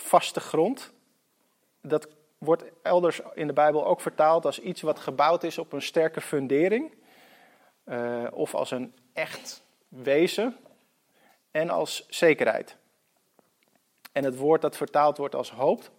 vaste 0.00 0.40
grond, 0.40 0.92
dat 1.80 2.08
wordt 2.38 2.64
elders 2.82 3.20
in 3.34 3.46
de 3.46 3.52
Bijbel 3.52 3.86
ook 3.86 4.00
vertaald 4.00 4.44
als 4.44 4.60
iets 4.60 4.80
wat 4.80 4.98
gebouwd 4.98 5.44
is 5.44 5.58
op 5.58 5.72
een 5.72 5.82
sterke 5.82 6.20
fundering. 6.20 6.94
Uh, 7.84 8.26
of 8.30 8.54
als 8.54 8.70
een 8.70 8.94
echt 9.12 9.62
wezen 9.88 10.56
en 11.50 11.70
als 11.70 12.06
zekerheid. 12.08 12.76
En 14.12 14.24
het 14.24 14.36
woord 14.36 14.60
dat 14.60 14.76
vertaald 14.76 15.16
wordt 15.16 15.34
als 15.34 15.50
hoop, 15.50 15.90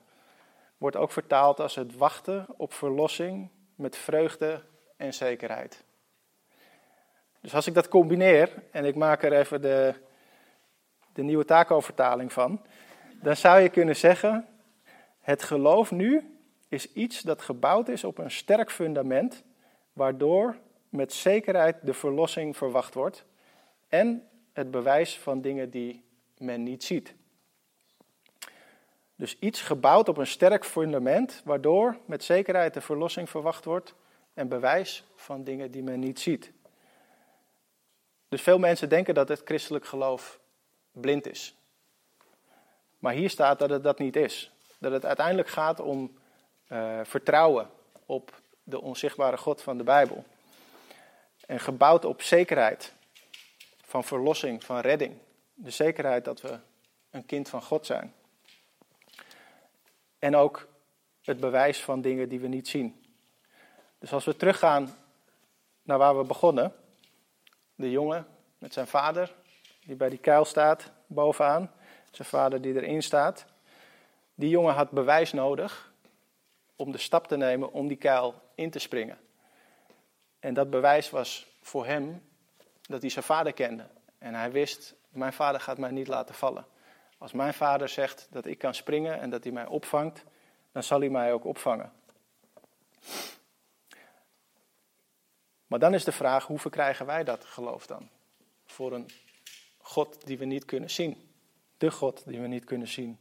wordt 0.77 0.96
ook 0.96 1.12
vertaald 1.12 1.60
als 1.60 1.75
het 1.75 1.98
wachten 1.98 2.46
op 2.58 2.74
verlossing 2.74 3.50
met 3.75 3.98
vreugde 3.98 4.63
en 4.98 5.13
zekerheid. 5.13 5.84
Dus 7.41 7.55
als 7.55 7.67
ik 7.67 7.74
dat 7.74 7.88
combineer 7.88 8.63
en 8.72 8.86
ik 8.86 8.96
maak 8.96 9.24
er 9.24 9.34
even 9.34 9.62
de, 9.62 9.93
de 11.13 11.24
nieuwe 11.24 11.46
taco-vertaling 11.46 12.34
van, 12.34 12.65
dan 13.22 13.36
zou 13.36 13.60
je 13.60 13.70
kunnen 13.70 13.96
zeggen: 13.96 14.48
het 15.20 15.44
geloof 15.44 15.92
nu 15.92 16.40
is 16.68 16.94
iets 16.94 17.22
dat 17.22 17.42
gebouwd 17.42 17.90
is 17.90 18.04
op 18.04 18.18
een 18.18 18.32
sterk 18.32 18.72
fundament, 18.72 19.44
waardoor 19.94 20.58
met 20.90 21.13
zekerheid 21.13 21.78
de 21.82 21.94
verlossing 21.94 22.58
verwacht 22.58 22.94
wordt 22.94 23.25
en 23.88 24.28
het 24.54 24.72
bewijs 24.72 25.20
van 25.20 25.42
dingen 25.42 25.70
die 25.70 26.04
men 26.38 26.63
niet 26.63 26.84
ziet. 26.84 27.13
Dus 29.16 29.40
iets 29.40 29.62
gebouwd 29.62 30.10
op 30.10 30.18
een 30.18 30.28
sterk 30.28 30.66
fundament, 30.66 31.42
waardoor 31.46 31.98
met 32.06 32.24
zekerheid 32.24 32.74
de 32.74 32.82
verlossing 32.82 33.30
verwacht 33.30 33.66
wordt 33.66 33.96
en 34.34 34.48
bewijs 34.48 35.06
van 35.16 35.44
dingen 35.44 35.72
die 35.72 35.84
men 35.84 36.00
niet 36.00 36.20
ziet. 36.20 36.51
Dus 38.28 38.42
veel 38.42 38.60
mensen 38.60 38.90
denken 38.90 39.13
dat 39.13 39.28
het 39.28 39.42
christelijk 39.44 39.86
geloof 39.86 40.40
blind 40.92 41.28
is. 41.28 41.61
Maar 43.01 43.13
hier 43.13 43.29
staat 43.29 43.60
dat 43.60 43.70
het 43.70 43.84
dat 43.84 44.00
niet 44.00 44.15
is. 44.15 44.51
Dat 44.79 44.91
het 44.91 45.05
uiteindelijk 45.05 45.48
gaat 45.48 45.79
om 45.79 46.17
uh, 46.67 47.00
vertrouwen 47.03 47.70
op 48.05 48.41
de 48.63 48.81
onzichtbare 48.81 49.38
God 49.38 49.62
van 49.62 49.77
de 49.77 49.84
Bijbel. 49.84 50.25
En 51.46 51.60
gebouwd 51.60 52.05
op 52.05 52.22
zekerheid 52.22 52.93
van 53.86 54.03
verlossing, 54.03 54.63
van 54.63 54.79
redding. 54.79 55.17
De 55.53 55.72
zekerheid 55.72 56.25
dat 56.25 56.41
we 56.41 56.60
een 57.10 57.25
kind 57.25 57.50
van 57.50 57.62
God 57.62 57.86
zijn. 57.86 58.13
En 60.20 60.36
ook 60.36 60.67
het 61.22 61.39
bewijs 61.39 61.81
van 61.81 62.01
dingen 62.01 62.29
die 62.29 62.39
we 62.39 62.48
niet 62.48 62.67
zien. 62.67 63.05
Dus 64.00 64.13
als 64.13 64.25
we 64.25 64.36
teruggaan 64.36 64.96
naar 65.81 65.98
waar 65.98 66.17
we 66.17 66.24
begonnen. 66.24 66.74
De 67.75 67.91
jongen 67.91 68.27
met 68.58 68.74
zijn 68.74 68.88
vader, 68.88 69.34
die 69.86 69.96
bij 69.96 70.10
die 70.10 70.20
kuil 70.20 70.46
staat, 70.46 70.91
bovenaan. 71.08 71.72
Zijn 72.12 72.27
vader 72.27 72.62
die 72.62 72.74
erin 72.74 73.03
staat. 73.03 73.46
Die 74.36 74.50
jongen 74.50 74.74
had 74.74 74.91
bewijs 74.91 75.34
nodig 75.34 75.94
om 76.75 76.91
de 76.91 76.98
stap 76.98 77.27
te 77.27 77.38
nemen 77.38 77.72
om 77.72 77.88
die 77.88 77.98
kuil 77.98 78.41
in 78.56 78.70
te 78.70 78.80
springen. 78.80 79.18
En 80.39 80.53
dat 80.53 80.70
bewijs 80.70 81.10
was 81.10 81.48
voor 81.62 81.86
hem 81.86 82.30
dat 82.82 83.01
hij 83.01 83.10
zijn 83.10 83.25
vader 83.25 83.53
kende. 83.53 83.88
En 84.18 84.34
hij 84.34 84.51
wist, 84.51 84.96
mijn 85.10 85.34
vader 85.34 85.62
gaat 85.62 85.77
mij 85.77 85.91
niet 85.91 86.08
laten 86.08 86.36
vallen. 86.36 86.65
Als 87.18 87.32
mijn 87.32 87.53
vader 87.53 87.89
zegt 87.89 88.27
dat 88.30 88.46
ik 88.46 88.58
kan 88.58 88.74
springen 88.74 89.20
en 89.20 89.30
dat 89.30 89.44
hij 89.44 89.53
mij 89.53 89.65
opvangt, 89.65 90.24
dan 90.72 90.84
zal 90.84 91.00
hij 91.00 91.10
mij 91.10 91.34
ook 91.34 91.46
opvangen. 91.46 91.91
Maar 95.68 95.80
dan 95.80 95.94
is 95.94 96.03
de 96.03 96.12
vraag, 96.12 96.46
hoe 96.46 96.60
verkrijgen 96.60 97.06
wij 97.06 97.24
dat 97.24 97.46
geloof 97.46 97.88
dan? 97.88 98.10
Voor 98.65 98.94
een 98.94 99.10
God 99.77 100.25
die 100.25 100.38
we 100.38 100.46
niet 100.46 100.65
kunnen 100.65 100.89
zien. 100.89 101.30
De 101.81 101.91
God 101.91 102.23
die 102.25 102.39
we 102.39 102.47
niet 102.47 102.63
kunnen 102.63 102.88
zien. 102.88 103.19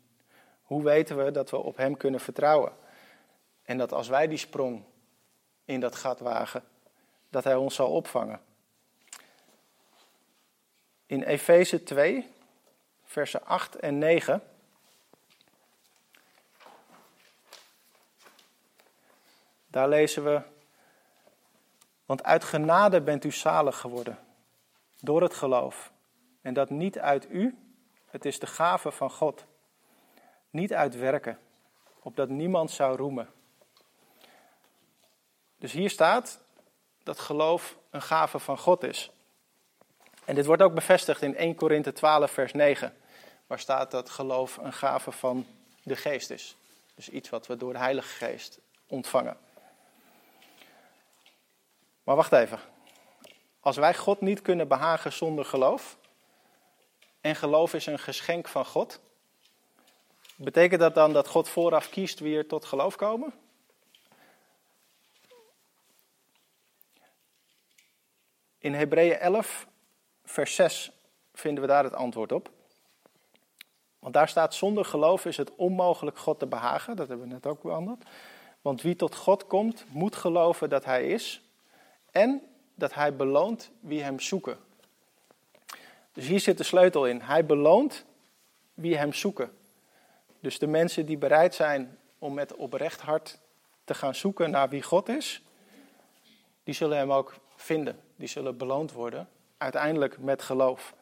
Hoe 0.63 0.83
weten 0.83 1.25
we 1.25 1.31
dat 1.31 1.51
we 1.51 1.57
op 1.57 1.77
Hem 1.77 1.97
kunnen 1.97 2.21
vertrouwen? 2.21 2.73
En 3.63 3.79
dat 3.79 3.93
als 3.93 4.09
wij 4.09 4.27
die 4.27 4.39
sprong 4.39 4.85
in 5.65 5.81
dat 5.81 5.95
gat 5.95 6.21
wagen, 6.21 6.65
dat 7.29 7.45
Hij 7.45 7.57
ons 7.57 7.75
zal 7.75 7.91
opvangen. 7.93 8.41
In 11.07 11.23
Efeze 11.23 11.83
2, 11.83 12.27
versen 13.05 13.45
8 13.45 13.77
en 13.77 13.99
9. 13.99 14.43
Daar 19.67 19.89
lezen 19.89 20.25
we, 20.25 20.43
want 22.05 22.23
uit 22.23 22.45
genade 22.45 23.01
bent 23.01 23.25
u 23.25 23.33
zalig 23.33 23.79
geworden, 23.79 24.19
door 25.01 25.23
het 25.23 25.35
geloof. 25.35 25.93
En 26.41 26.55
dat 26.55 26.71
niet 26.71 26.99
uit 26.99 27.31
u, 27.31 27.70
het 28.11 28.25
is 28.25 28.39
de 28.39 28.47
gave 28.47 28.91
van 28.91 29.11
God. 29.11 29.45
Niet 30.51 30.73
uit 30.73 30.97
werken, 30.97 31.39
opdat 32.03 32.29
niemand 32.29 32.71
zou 32.71 32.97
roemen. 32.97 33.29
Dus 35.57 35.73
hier 35.73 35.91
staat 35.91 36.41
dat 37.03 37.19
geloof 37.19 37.79
een 37.91 38.03
gave 38.03 38.39
van 38.39 38.59
God 38.59 38.83
is. 38.83 39.11
En 40.25 40.35
dit 40.35 40.47
wordt 40.47 40.63
ook 40.63 40.75
bevestigd 40.75 41.23
in 41.23 41.37
1 41.37 41.55
Korinthe 41.55 41.93
12, 41.93 42.31
vers 42.31 42.53
9, 42.53 42.97
waar 43.47 43.59
staat 43.59 43.91
dat 43.91 44.11
geloof 44.11 44.57
een 44.57 44.73
gave 44.73 45.13
van 45.13 45.47
de 45.83 45.97
geest 45.97 46.31
is. 46.31 46.57
Dus 46.95 47.09
iets 47.09 47.29
wat 47.29 47.47
we 47.47 47.57
door 47.57 47.73
de 47.73 47.79
Heilige 47.79 48.27
Geest 48.27 48.59
ontvangen. 48.87 49.37
Maar 52.03 52.17
wacht 52.17 52.33
even. 52.33 52.59
Als 53.61 53.77
wij 53.77 53.95
God 53.95 54.21
niet 54.21 54.43
kunnen 54.43 54.69
behagen 54.69 55.13
zonder 55.13 55.45
geloof, 55.45 55.99
en 57.21 57.37
geloof 57.37 57.75
is 57.75 57.87
een 57.87 57.99
geschenk 57.99 58.49
van 58.49 58.67
God. 58.67 59.01
Betekent 60.37 60.81
dat 60.81 60.95
dan 60.95 61.13
dat 61.13 61.29
God 61.29 61.49
vooraf 61.49 61.89
kiest 61.89 62.19
wie 62.19 62.37
er 62.37 62.47
tot 62.47 62.65
geloof 62.65 62.97
komen? 62.97 63.33
In 68.59 68.75
Hebreeën 68.75 69.19
11, 69.19 69.67
vers 70.25 70.55
6 70.55 70.93
vinden 71.33 71.63
we 71.63 71.69
daar 71.69 71.85
het 71.85 71.95
antwoord 71.95 72.33
op. 72.33 72.51
Want 73.99 74.15
daar 74.15 74.29
staat: 74.29 74.55
zonder 74.55 74.85
geloof 74.85 75.25
is 75.25 75.37
het 75.37 75.55
onmogelijk 75.55 76.19
God 76.19 76.39
te 76.39 76.47
behagen. 76.47 76.97
Dat 76.97 77.09
hebben 77.09 77.29
we 77.29 77.33
net 77.33 77.47
ook 77.47 77.63
behandeld. 77.63 78.05
Want 78.61 78.83
wie 78.83 78.97
tot 78.97 79.15
God 79.15 79.47
komt, 79.47 79.85
moet 79.89 80.17
geloven 80.17 80.71
dat 80.71 80.85
Hij 80.85 81.07
is 81.07 81.43
en 82.11 82.43
dat 82.75 82.95
Hij 82.95 83.17
beloont 83.17 83.71
wie 83.81 84.03
Hem 84.03 84.21
zoeken. 84.21 84.59
Dus 86.13 86.27
hier 86.27 86.41
zit 86.41 86.59
de 86.59 86.65
sleutel 86.65 87.07
in. 87.07 87.21
Hij 87.21 87.47
beloont 87.47 88.05
wie 88.75 88.97
Hem 88.97 89.13
zoeken. 89.13 89.53
Dus 90.41 90.59
de 90.59 90.67
mensen 90.67 91.07
die 91.07 91.19
bereid 91.19 91.55
zijn 91.55 91.99
om 92.19 92.35
met 92.35 92.55
oprecht 92.55 93.01
hart 93.01 93.39
te 93.85 93.95
gaan 93.95 94.15
zoeken 94.15 94.51
naar 94.51 94.69
wie 94.69 94.83
God 94.83 95.09
is, 95.09 95.43
die 96.63 96.75
zullen 96.75 96.97
Hem 96.97 97.13
ook 97.13 97.35
vinden. 97.57 98.01
Die 98.17 98.29
zullen 98.29 98.57
beloond 98.57 98.93
worden, 98.93 99.29
uiteindelijk 99.59 100.19
met 100.19 100.43
geloof. 100.43 100.95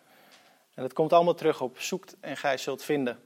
En 0.75 0.83
dat 0.83 0.93
komt 0.93 1.13
allemaal 1.13 1.35
terug 1.35 1.61
op 1.61 1.79
zoekt 1.79 2.17
en 2.21 2.37
gij 2.37 2.57
zult 2.57 2.83
vinden. 2.85 3.21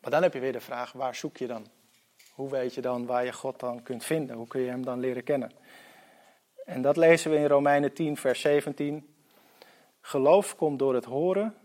Maar 0.00 0.10
dan 0.10 0.22
heb 0.22 0.32
je 0.32 0.40
weer 0.40 0.52
de 0.52 0.60
vraag, 0.60 0.92
waar 0.92 1.14
zoek 1.14 1.36
je 1.36 1.46
dan? 1.46 1.66
Hoe 2.32 2.50
weet 2.50 2.74
je 2.74 2.80
dan 2.80 3.06
waar 3.06 3.24
je 3.24 3.32
God 3.32 3.60
dan 3.60 3.82
kunt 3.82 4.04
vinden? 4.04 4.36
Hoe 4.36 4.46
kun 4.46 4.60
je 4.60 4.68
Hem 4.68 4.84
dan 4.84 5.00
leren 5.00 5.24
kennen? 5.24 5.52
En 6.64 6.82
dat 6.82 6.96
lezen 6.96 7.30
we 7.30 7.36
in 7.36 7.46
Romeinen 7.46 7.92
10, 7.92 8.16
vers 8.16 8.40
17. 8.40 9.17
Geloof 10.08 10.56
komt 10.56 10.78
door 10.78 10.94
het 10.94 11.04
horen 11.04 11.56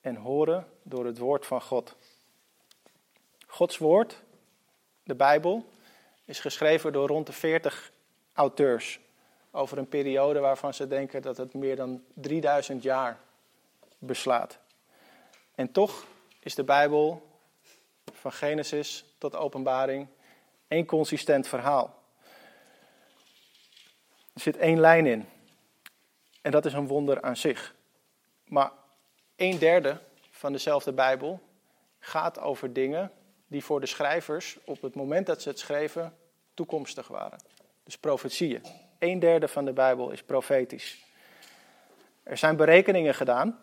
en 0.00 0.16
horen 0.16 0.66
door 0.82 1.06
het 1.06 1.18
woord 1.18 1.46
van 1.46 1.62
God. 1.62 1.96
Gods 3.46 3.78
woord, 3.78 4.22
de 5.02 5.14
Bijbel, 5.14 5.64
is 6.24 6.40
geschreven 6.40 6.92
door 6.92 7.08
rond 7.08 7.26
de 7.26 7.32
40 7.32 7.92
auteurs. 8.32 9.00
Over 9.50 9.78
een 9.78 9.88
periode 9.88 10.38
waarvan 10.38 10.74
ze 10.74 10.88
denken 10.88 11.22
dat 11.22 11.36
het 11.36 11.54
meer 11.54 11.76
dan 11.76 12.02
3000 12.14 12.82
jaar 12.82 13.18
beslaat. 13.98 14.58
En 15.54 15.72
toch 15.72 16.04
is 16.40 16.54
de 16.54 16.64
Bijbel 16.64 17.30
van 18.12 18.32
Genesis 18.32 19.04
tot 19.18 19.36
Openbaring 19.36 20.06
één 20.68 20.86
consistent 20.86 21.48
verhaal. 21.48 22.02
Er 24.34 24.40
zit 24.40 24.56
één 24.56 24.80
lijn 24.80 25.06
in. 25.06 25.28
En 26.42 26.50
dat 26.50 26.64
is 26.64 26.72
een 26.72 26.86
wonder 26.86 27.22
aan 27.22 27.36
zich. 27.36 27.78
Maar 28.50 28.72
een 29.36 29.58
derde 29.58 29.98
van 30.30 30.52
dezelfde 30.52 30.92
Bijbel 30.92 31.40
gaat 31.98 32.38
over 32.38 32.72
dingen 32.72 33.12
die 33.46 33.64
voor 33.64 33.80
de 33.80 33.86
schrijvers 33.86 34.58
op 34.64 34.82
het 34.82 34.94
moment 34.94 35.26
dat 35.26 35.42
ze 35.42 35.48
het 35.48 35.58
schreven 35.58 36.16
toekomstig 36.54 37.08
waren. 37.08 37.38
Dus 37.84 37.98
profetieën. 37.98 38.62
Een 38.98 39.18
derde 39.18 39.48
van 39.48 39.64
de 39.64 39.72
Bijbel 39.72 40.10
is 40.10 40.22
profetisch. 40.22 41.04
Er 42.22 42.36
zijn 42.36 42.56
berekeningen 42.56 43.14
gedaan 43.14 43.58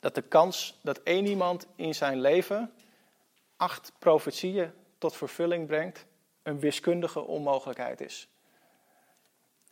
dat 0.00 0.14
de 0.14 0.22
kans 0.22 0.78
dat 0.82 0.98
één 0.98 1.26
iemand 1.26 1.66
in 1.76 1.94
zijn 1.94 2.20
leven 2.20 2.72
acht 3.56 3.92
profetieën 3.98 4.72
tot 4.98 5.16
vervulling 5.16 5.66
brengt, 5.66 6.06
een 6.42 6.60
wiskundige 6.60 7.20
onmogelijkheid 7.20 8.00
is. 8.00 8.28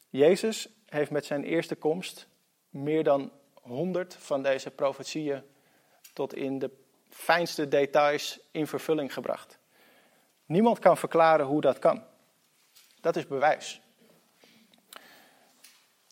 Jezus 0.09 0.69
heeft 0.87 1.11
met 1.11 1.25
zijn 1.25 1.45
eerste 1.45 1.75
komst 1.75 2.29
meer 2.71 3.05
dan 3.05 3.33
honderd 3.62 4.14
van 4.14 4.42
deze 4.42 4.71
profetieën 4.71 5.42
tot 6.12 6.35
in 6.35 6.59
de 6.59 6.71
fijnste 7.09 7.69
details 7.69 8.40
in 8.50 8.66
vervulling 8.66 9.12
gebracht. 9.12 9.59
Niemand 10.47 10.78
kan 10.78 10.97
verklaren 10.97 11.47
hoe 11.47 11.61
dat 11.61 11.78
kan. 11.78 12.04
Dat 13.00 13.16
is 13.16 13.26
bewijs. 13.26 13.81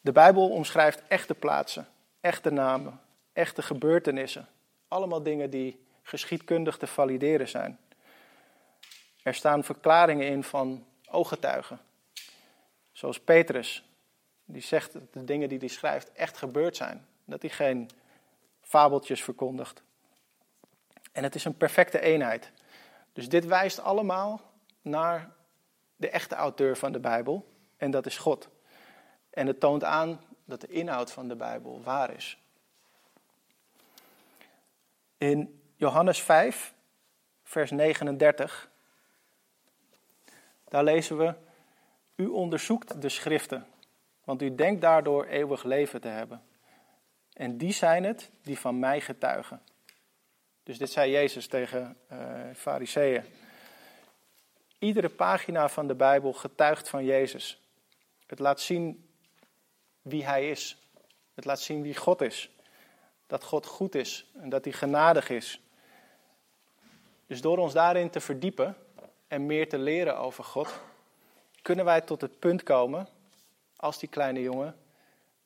De 0.01 0.13
Bijbel 0.13 0.51
omschrijft 0.51 1.03
echte 1.09 1.35
plaatsen, 1.35 1.89
echte 2.21 2.51
namen, 2.51 3.01
echte 3.33 3.63
gebeurtenissen. 3.63 4.49
Allemaal 4.89 5.23
dingen 5.23 5.51
die 5.51 5.85
geschiedkundig 6.03 6.77
te 6.77 6.87
valideren 6.87 7.49
zijn. 7.49 7.79
Er 9.23 9.35
staan 9.35 9.65
verklaringen 9.65 10.27
in 10.27 10.45
van 10.45 10.87
ooggetuigen. 11.11 11.81
Zoals 12.93 13.21
Petrus, 13.21 13.85
die 14.45 14.63
zegt 14.63 14.93
dat 14.93 15.13
de 15.13 15.25
dingen 15.25 15.49
die 15.49 15.59
hij 15.59 15.69
schrijft 15.69 16.13
echt 16.13 16.37
gebeurd 16.37 16.77
zijn. 16.77 17.07
Dat 17.31 17.43
hij 17.43 17.51
geen 17.51 17.91
fabeltjes 18.61 19.23
verkondigt. 19.23 19.83
En 21.13 21.23
het 21.23 21.35
is 21.35 21.45
een 21.45 21.57
perfecte 21.57 22.01
eenheid. 22.01 22.51
Dus 23.13 23.29
dit 23.29 23.45
wijst 23.45 23.81
allemaal 23.81 24.41
naar 24.83 25.31
de 25.97 26.11
echte 26.11 26.35
auteur 26.35 26.77
van 26.77 26.93
de 26.93 27.01
Bijbel. 27.01 27.53
En 27.77 27.91
dat 27.91 28.07
is 28.07 28.19
God. 28.19 28.49
En 29.31 29.47
het 29.47 29.61
toont 29.61 29.85
aan 29.85 30.21
dat 30.45 30.61
de 30.61 30.67
inhoud 30.67 31.13
van 31.13 31.29
de 31.29 31.37
Bijbel 31.37 31.83
waar 31.83 32.15
is. 32.15 32.39
In 35.19 35.63
Johannes 35.77 36.23
5, 36.23 36.75
vers 37.43 37.71
39, 37.71 38.71
daar 40.65 40.85
lezen 40.85 41.17
we: 41.19 41.35
U 42.15 42.27
onderzoekt 42.27 43.03
de 43.03 43.09
schriften, 43.09 43.67
want 44.25 44.43
u 44.43 44.55
denkt 44.55 44.81
daardoor 44.81 45.25
eeuwig 45.25 45.63
leven 45.63 46.01
te 46.01 46.09
hebben. 46.09 46.43
En 47.41 47.57
die 47.57 47.73
zijn 47.73 48.05
het 48.05 48.31
die 48.43 48.59
van 48.59 48.79
mij 48.79 49.01
getuigen. 49.01 49.63
Dus 50.63 50.79
dit 50.79 50.91
zei 50.91 51.11
Jezus 51.11 51.47
tegen 51.47 51.97
uh, 52.13 52.19
Fariseeën. 52.55 53.25
Iedere 54.79 55.09
pagina 55.09 55.69
van 55.69 55.87
de 55.87 55.95
Bijbel 55.95 56.33
getuigt 56.33 56.89
van 56.89 57.05
Jezus. 57.05 57.61
Het 58.27 58.39
laat 58.39 58.61
zien 58.61 59.09
wie 60.03 60.25
Hij 60.25 60.51
is. 60.51 60.77
Het 61.35 61.45
laat 61.45 61.61
zien 61.61 61.83
wie 61.83 61.97
God 61.97 62.21
is. 62.21 62.51
Dat 63.27 63.45
God 63.45 63.67
goed 63.67 63.95
is 63.95 64.31
en 64.41 64.49
dat 64.49 64.65
Hij 64.65 64.73
genadig 64.73 65.29
is. 65.29 65.61
Dus 67.27 67.41
door 67.41 67.59
ons 67.59 67.73
daarin 67.73 68.11
te 68.11 68.21
verdiepen 68.21 68.77
en 69.29 69.47
meer 69.47 69.69
te 69.69 69.79
leren 69.79 70.19
over 70.19 70.45
God, 70.45 70.81
kunnen 71.63 71.85
wij 71.85 72.01
tot 72.01 72.21
het 72.21 72.39
punt 72.39 72.63
komen, 72.63 73.09
als 73.77 73.99
die 73.99 74.09
kleine 74.09 74.43
jongen, 74.43 74.77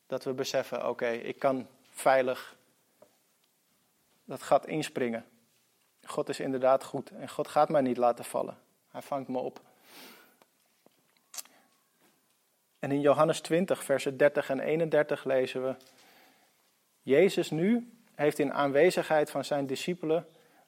dat 0.06 0.24
we 0.24 0.32
beseffen: 0.32 0.88
oké, 0.88 1.08
ik 1.08 1.38
kan 1.38 1.66
veilig 1.94 2.56
dat 4.24 4.42
gat 4.42 4.66
inspringen. 4.66 5.24
God 6.02 6.28
is 6.28 6.40
inderdaad 6.40 6.84
goed 6.84 7.10
en 7.10 7.28
God 7.28 7.48
gaat 7.48 7.68
mij 7.68 7.80
niet 7.80 7.96
laten 7.96 8.24
vallen. 8.24 8.58
Hij 8.90 9.02
vangt 9.02 9.28
me 9.28 9.38
op. 9.38 9.60
En 12.78 12.90
in 12.90 13.00
Johannes 13.00 13.40
20, 13.40 13.84
versen 13.84 14.16
30 14.16 14.50
en 14.50 14.60
31 14.60 15.24
lezen 15.24 15.64
we: 15.64 15.76
Jezus 17.02 17.50
nu 17.50 17.92
heeft 18.14 18.38
in 18.38 18.52
aanwezigheid 18.52 19.30
van 19.30 19.44
zijn 19.44 19.66
discipelen 19.66 20.26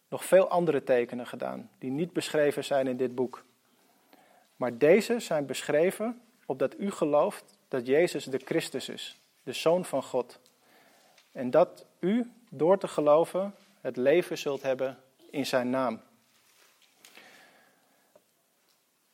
nog 0.09 0.25
veel 0.25 0.49
andere 0.49 0.83
tekenen 0.83 1.27
gedaan, 1.27 1.71
die 1.79 1.91
niet 1.91 2.13
beschreven 2.13 2.65
zijn 2.65 2.87
in 2.87 2.97
dit 2.97 3.15
boek. 3.15 3.45
Maar 4.57 4.79
deze 4.79 5.21
zijn 5.21 5.47
beschreven 5.47 6.21
opdat 6.47 6.79
u 6.79 6.91
gelooft 6.91 7.59
dat 7.69 7.87
Jezus 7.87 8.25
de 8.25 8.41
Christus 8.45 8.89
is, 8.89 9.21
de 9.43 9.53
Zoon 9.53 9.85
van 9.85 10.03
God. 10.03 10.41
En 11.37 11.51
dat 11.51 11.85
u, 11.99 12.33
door 12.49 12.79
te 12.79 12.89
geloven, 12.89 13.55
het 13.81 13.97
leven 13.97 14.39
zult 14.39 14.63
hebben 14.63 14.99
in 15.31 15.47
zijn 15.47 15.71
naam. 15.71 16.01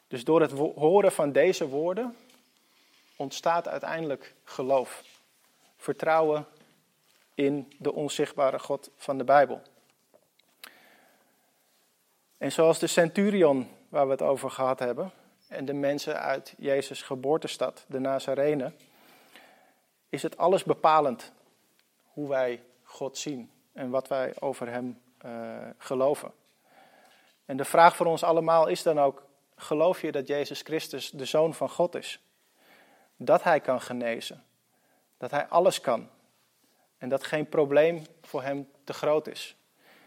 Dus 0.08 0.24
door 0.24 0.40
het 0.40 0.50
horen 0.52 1.12
van 1.12 1.32
deze 1.32 1.68
woorden 1.68 2.16
ontstaat 3.16 3.68
uiteindelijk 3.68 4.34
geloof. 4.44 5.02
Vertrouwen 5.76 6.46
in 7.34 7.72
de 7.78 7.92
onzichtbare 7.92 8.58
God 8.58 8.90
van 8.96 9.18
de 9.18 9.24
Bijbel. 9.24 9.62
En 12.38 12.52
zoals 12.52 12.78
de 12.78 12.86
centurion 12.86 13.68
waar 13.88 14.04
we 14.04 14.12
het 14.12 14.22
over 14.22 14.50
gehad 14.50 14.78
hebben, 14.78 15.10
en 15.48 15.64
de 15.64 15.74
mensen 15.74 16.20
uit 16.20 16.54
Jezus' 16.58 17.02
geboortestad, 17.02 17.84
de 17.88 17.98
Nazarene, 17.98 18.72
is 20.08 20.22
het 20.22 20.36
alles 20.36 20.64
bepalend 20.64 21.32
hoe 22.12 22.28
wij 22.28 22.62
God 22.82 23.18
zien 23.18 23.50
en 23.72 23.90
wat 23.90 24.08
wij 24.08 24.34
over 24.40 24.68
Hem 24.68 25.00
uh, 25.24 25.56
geloven. 25.78 26.32
En 27.44 27.56
de 27.56 27.64
vraag 27.64 27.96
voor 27.96 28.06
ons 28.06 28.22
allemaal 28.22 28.66
is 28.66 28.82
dan 28.82 29.00
ook: 29.00 29.26
geloof 29.56 30.00
je 30.00 30.12
dat 30.12 30.26
Jezus 30.26 30.60
Christus 30.60 31.10
de 31.10 31.24
Zoon 31.24 31.54
van 31.54 31.68
God 31.68 31.94
is? 31.94 32.20
Dat 33.16 33.42
Hij 33.42 33.60
kan 33.60 33.80
genezen, 33.80 34.44
dat 35.16 35.30
Hij 35.30 35.46
alles 35.46 35.80
kan 35.80 36.08
en 36.98 37.08
dat 37.08 37.24
geen 37.24 37.48
probleem 37.48 38.02
voor 38.22 38.42
Hem 38.42 38.70
te 38.84 38.92
groot 38.92 39.26
is? 39.26 39.56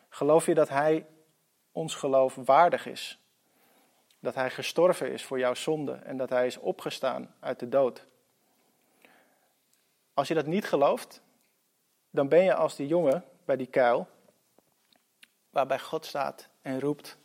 Geloof 0.10 0.46
je 0.46 0.54
dat 0.54 0.70
Hij 0.70 1.06
ons 1.72 1.96
geloof 1.96 2.36
waardig 2.36 2.86
is? 2.86 3.20
Dat 4.20 4.36
Hij 4.36 4.50
gestorven 4.50 5.12
is 5.12 5.24
voor 5.24 5.39
jouw 5.39 5.54
zonde 5.54 5.94
en 5.94 6.18
dat 6.18 6.30
Hij 6.30 6.46
is 6.46 6.58
opgestaan 6.58 7.36
uit 7.39 7.60
de 7.60 7.70
dood? 7.70 8.06
Als 10.13 10.28
je 10.28 10.34
dat 10.34 10.46
niet 10.46 10.65
gelooft, 10.65 11.22
dan 12.15 12.28
ben 12.28 12.43
je 12.43 12.54
als 12.54 12.75
die 12.75 12.88
jongen 12.88 13.23
bij 13.45 13.56
die 13.56 13.67
kuil, 13.67 14.08
waarbij 15.49 15.80
God 15.80 16.06
staat 16.06 16.49
en 16.62 16.80
roept: 16.80 17.17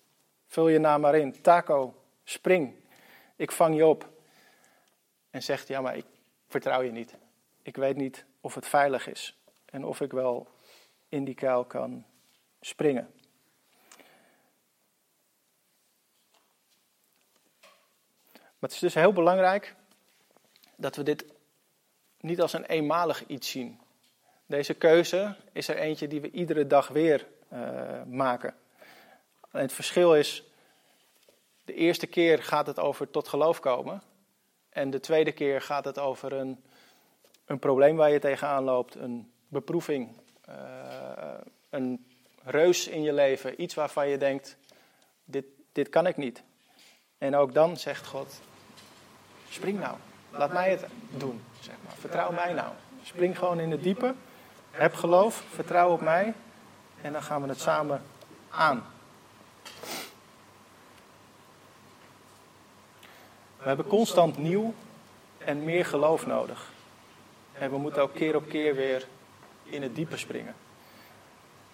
Vul 0.46 0.68
je 0.68 0.78
naam 0.78 1.00
maar 1.00 1.14
in, 1.14 1.40
taco, 1.40 1.94
spring, 2.24 2.74
ik 3.36 3.52
vang 3.52 3.76
je 3.76 3.86
op. 3.86 4.08
En 5.30 5.42
zegt: 5.42 5.68
Ja, 5.68 5.80
maar 5.80 5.96
ik, 5.96 6.04
vertrouw 6.48 6.82
je 6.82 6.90
niet. 6.90 7.14
Ik 7.62 7.76
weet 7.76 7.96
niet 7.96 8.24
of 8.40 8.54
het 8.54 8.66
veilig 8.66 9.06
is 9.06 9.38
en 9.64 9.84
of 9.84 10.00
ik 10.00 10.12
wel 10.12 10.48
in 11.08 11.24
die 11.24 11.34
kuil 11.34 11.64
kan 11.64 12.04
springen. 12.60 13.10
Maar 18.30 18.68
het 18.68 18.72
is 18.72 18.78
dus 18.78 18.94
heel 18.94 19.12
belangrijk 19.12 19.74
dat 20.76 20.96
we 20.96 21.02
dit 21.02 21.24
niet 22.20 22.40
als 22.40 22.52
een 22.52 22.64
eenmalig 22.64 23.26
iets 23.26 23.50
zien. 23.50 23.80
Deze 24.50 24.74
keuze 24.74 25.36
is 25.52 25.68
er 25.68 25.76
eentje 25.76 26.08
die 26.08 26.20
we 26.20 26.30
iedere 26.30 26.66
dag 26.66 26.88
weer 26.88 27.26
uh, 27.52 27.60
maken. 28.06 28.54
En 29.50 29.60
het 29.60 29.72
verschil 29.72 30.14
is, 30.14 30.44
de 31.64 31.74
eerste 31.74 32.06
keer 32.06 32.42
gaat 32.42 32.66
het 32.66 32.78
over 32.78 33.10
tot 33.10 33.28
geloof 33.28 33.60
komen. 33.60 34.02
En 34.68 34.90
de 34.90 35.00
tweede 35.00 35.32
keer 35.32 35.60
gaat 35.60 35.84
het 35.84 35.98
over 35.98 36.32
een, 36.32 36.64
een 37.44 37.58
probleem 37.58 37.96
waar 37.96 38.10
je 38.10 38.18
tegenaan 38.18 38.64
loopt, 38.64 38.94
een 38.94 39.32
beproeving, 39.48 40.16
uh, 40.48 40.54
een 41.70 42.06
reus 42.44 42.88
in 42.88 43.02
je 43.02 43.12
leven, 43.12 43.62
iets 43.62 43.74
waarvan 43.74 44.08
je 44.08 44.18
denkt, 44.18 44.56
dit, 45.24 45.44
dit 45.72 45.88
kan 45.88 46.06
ik 46.06 46.16
niet. 46.16 46.42
En 47.18 47.34
ook 47.34 47.54
dan 47.54 47.76
zegt 47.76 48.06
God, 48.06 48.40
spring 49.48 49.78
nou, 49.78 49.96
laat 50.30 50.52
mij 50.52 50.70
het 50.70 50.84
doen, 51.16 51.42
zeg 51.60 51.74
maar. 51.84 51.94
vertrouw 51.94 52.32
mij 52.32 52.52
nou. 52.52 52.72
Spring 53.02 53.38
gewoon 53.38 53.60
in 53.60 53.70
het 53.70 53.82
diepe, 53.82 54.14
heb 54.70 54.94
geloof, 54.94 55.42
vertrouw 55.54 55.92
op 55.92 56.00
mij 56.00 56.34
en 57.00 57.12
dan 57.12 57.22
gaan 57.22 57.42
we 57.42 57.48
het 57.48 57.60
samen 57.60 58.02
aan. 58.50 58.84
We 63.56 63.66
hebben 63.66 63.86
constant 63.86 64.38
nieuw 64.38 64.74
en 65.38 65.64
meer 65.64 65.86
geloof 65.86 66.26
nodig. 66.26 66.68
En 67.52 67.70
we 67.70 67.78
moeten 67.78 68.02
ook 68.02 68.14
keer 68.14 68.36
op 68.36 68.48
keer 68.48 68.74
weer 68.74 69.06
in 69.62 69.82
het 69.82 69.94
diepe 69.94 70.16
springen. 70.16 70.54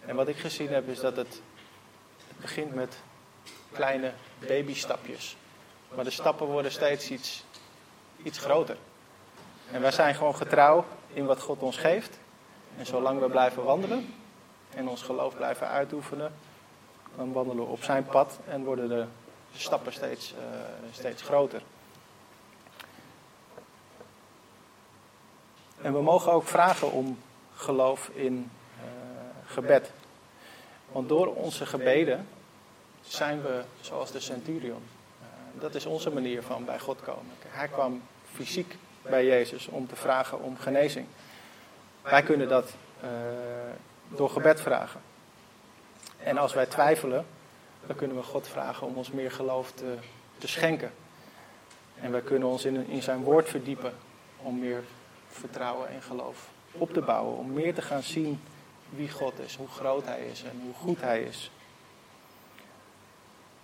En 0.01 0.17
wat 0.17 0.29
ik 0.29 0.37
gezien 0.37 0.69
heb 0.69 0.89
is 0.89 1.01
dat 1.01 1.17
het, 1.17 1.41
begint 2.41 2.75
met 2.75 2.97
kleine 3.73 4.13
babystapjes. 4.39 5.37
Maar 5.95 6.05
de 6.05 6.11
stappen 6.11 6.47
worden 6.47 6.73
steeds 6.73 7.11
iets, 7.11 7.45
iets 8.23 8.39
groter. 8.39 8.77
En 9.71 9.81
wij 9.81 9.93
zijn 9.93 10.15
gewoon 10.15 10.37
getrouw 10.37 10.85
in 11.13 11.27
wat 11.27 11.41
God 11.41 11.61
ons 11.61 11.77
geeft. 11.77 12.19
En 12.79 12.87
zolang 12.87 13.21
we 13.21 13.29
blijven 13.29 13.65
wandelen 13.65 14.15
en 14.75 14.89
ons 14.89 15.03
geloof 15.03 15.37
blijven 15.37 15.69
uitoefenen, 15.69 16.33
dan 17.17 17.33
wandelen 17.33 17.65
we 17.65 17.71
op 17.71 17.83
zijn 17.83 18.05
pad 18.05 18.39
en 18.49 18.65
worden 18.65 18.89
de 18.89 19.05
stappen 19.55 19.93
steeds, 19.93 20.33
uh, 20.33 20.39
steeds 20.91 21.23
groter. 21.23 21.63
En 25.81 25.93
we 25.93 26.03
mogen 26.03 26.33
ook 26.33 26.47
vragen 26.47 26.93
om 26.93 27.19
geloof 27.55 28.11
in 28.15 28.51
uh, 28.79 28.85
gebed. 29.45 29.91
Want 30.93 31.09
door 31.09 31.35
onze 31.35 31.67
gebeden 31.67 32.29
zijn 33.01 33.43
we 33.43 33.65
zoals 33.81 34.11
de 34.11 34.21
centurion. 34.21 34.83
Uh, 35.21 35.61
dat 35.61 35.75
is 35.75 35.87
onze 35.87 36.11
manier 36.11 36.43
van 36.43 36.65
bij 36.65 36.79
God 36.79 37.01
komen. 37.01 37.33
Hij 37.47 37.69
kwam 37.69 38.03
fysiek 38.33 38.77
bij 39.03 39.27
Jezus 39.27 39.67
om 39.67 39.87
te 39.87 39.97
vragen 39.97 40.41
om 40.41 40.57
genezing. 40.57 41.07
Wij 42.11 42.23
kunnen 42.23 42.49
dat 42.49 42.75
uh, 43.05 43.11
door 44.09 44.31
gebed 44.31 44.61
vragen. 44.61 45.01
En 46.19 46.39
als 46.39 46.55
wij 46.55 46.67
twijfelen, 46.67 47.27
dan 47.87 47.97
kunnen 47.97 48.17
we 48.17 48.23
God 48.23 48.49
vragen 48.49 48.87
om 48.87 48.97
ons 48.97 49.11
meer 49.11 49.31
geloof 49.31 49.73
te, 49.73 49.95
te 50.39 50.49
schenken. 50.49 50.93
En 52.01 52.11
wij 52.11 52.21
kunnen 52.21 52.49
ons 52.49 52.65
in, 52.65 52.89
in 52.89 53.03
zijn 53.03 53.23
woord 53.23 53.49
verdiepen 53.49 53.93
om 54.43 54.59
meer 54.59 54.83
vertrouwen 55.29 55.89
en 55.89 56.03
geloof 56.03 56.49
op 56.73 56.93
te 56.93 57.01
bouwen. 57.01 57.37
Om 57.37 57.53
meer 57.53 57.75
te 57.75 57.83
gaan 57.83 58.03
zien 58.03 58.41
wie 58.89 59.11
God 59.11 59.39
is, 59.39 59.57
hoe 59.57 59.69
groot 59.69 60.05
Hij 60.05 60.27
is 60.27 60.43
en 60.43 60.61
hoe 60.65 60.75
goed 60.75 61.01
Hij 61.01 61.23
is. 61.23 61.51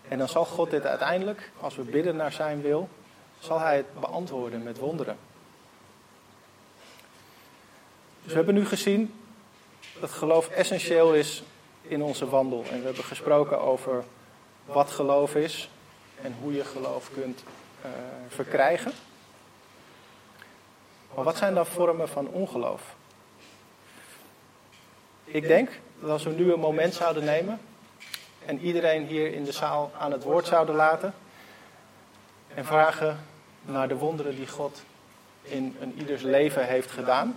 En 0.09 0.19
dan 0.19 0.29
zal 0.29 0.45
God 0.45 0.71
dit 0.71 0.87
uiteindelijk, 0.87 1.51
als 1.61 1.77
we 1.77 1.83
bidden 1.83 2.17
naar 2.17 2.33
Zijn 2.33 2.61
wil, 2.61 2.89
zal 3.39 3.59
Hij 3.59 3.77
het 3.77 4.01
beantwoorden 4.01 4.63
met 4.63 4.79
wonderen. 4.79 5.17
Dus 8.23 8.31
we 8.31 8.37
hebben 8.37 8.55
nu 8.55 8.67
gezien 8.67 9.15
dat 10.01 10.11
geloof 10.11 10.49
essentieel 10.49 11.15
is 11.15 11.43
in 11.83 12.03
onze 12.03 12.29
wandel. 12.29 12.65
En 12.71 12.79
we 12.79 12.85
hebben 12.85 13.05
gesproken 13.05 13.61
over 13.61 14.05
wat 14.65 14.91
geloof 14.91 15.35
is 15.35 15.71
en 16.23 16.35
hoe 16.41 16.53
je 16.55 16.65
geloof 16.65 17.11
kunt 17.15 17.45
uh, 17.85 17.91
verkrijgen. 18.29 18.93
Maar 21.15 21.25
wat 21.25 21.37
zijn 21.37 21.55
dan 21.55 21.67
vormen 21.67 22.09
van 22.09 22.29
ongeloof? 22.29 22.95
Ik 25.25 25.47
denk 25.47 25.71
dat 26.01 26.11
als 26.11 26.23
we 26.23 26.31
nu 26.31 26.53
een 26.53 26.61
moment 26.61 26.95
zouden 26.95 27.25
nemen 27.25 27.61
en 28.47 28.61
iedereen 28.61 29.07
hier 29.07 29.35
in 29.35 29.45
de 29.45 29.53
zaal 29.53 29.91
aan 29.99 30.13
het 30.13 30.23
woord 30.23 30.47
zouden 30.47 30.75
laten 30.75 31.15
en 32.55 32.65
vragen 32.65 33.25
naar 33.63 33.89
de 33.89 33.97
wonderen 33.97 34.37
die 34.37 34.49
God 34.49 34.83
in 35.43 35.77
een 35.81 35.95
ieders 35.99 36.23
leven 36.23 36.67
heeft 36.67 36.91
gedaan, 36.91 37.37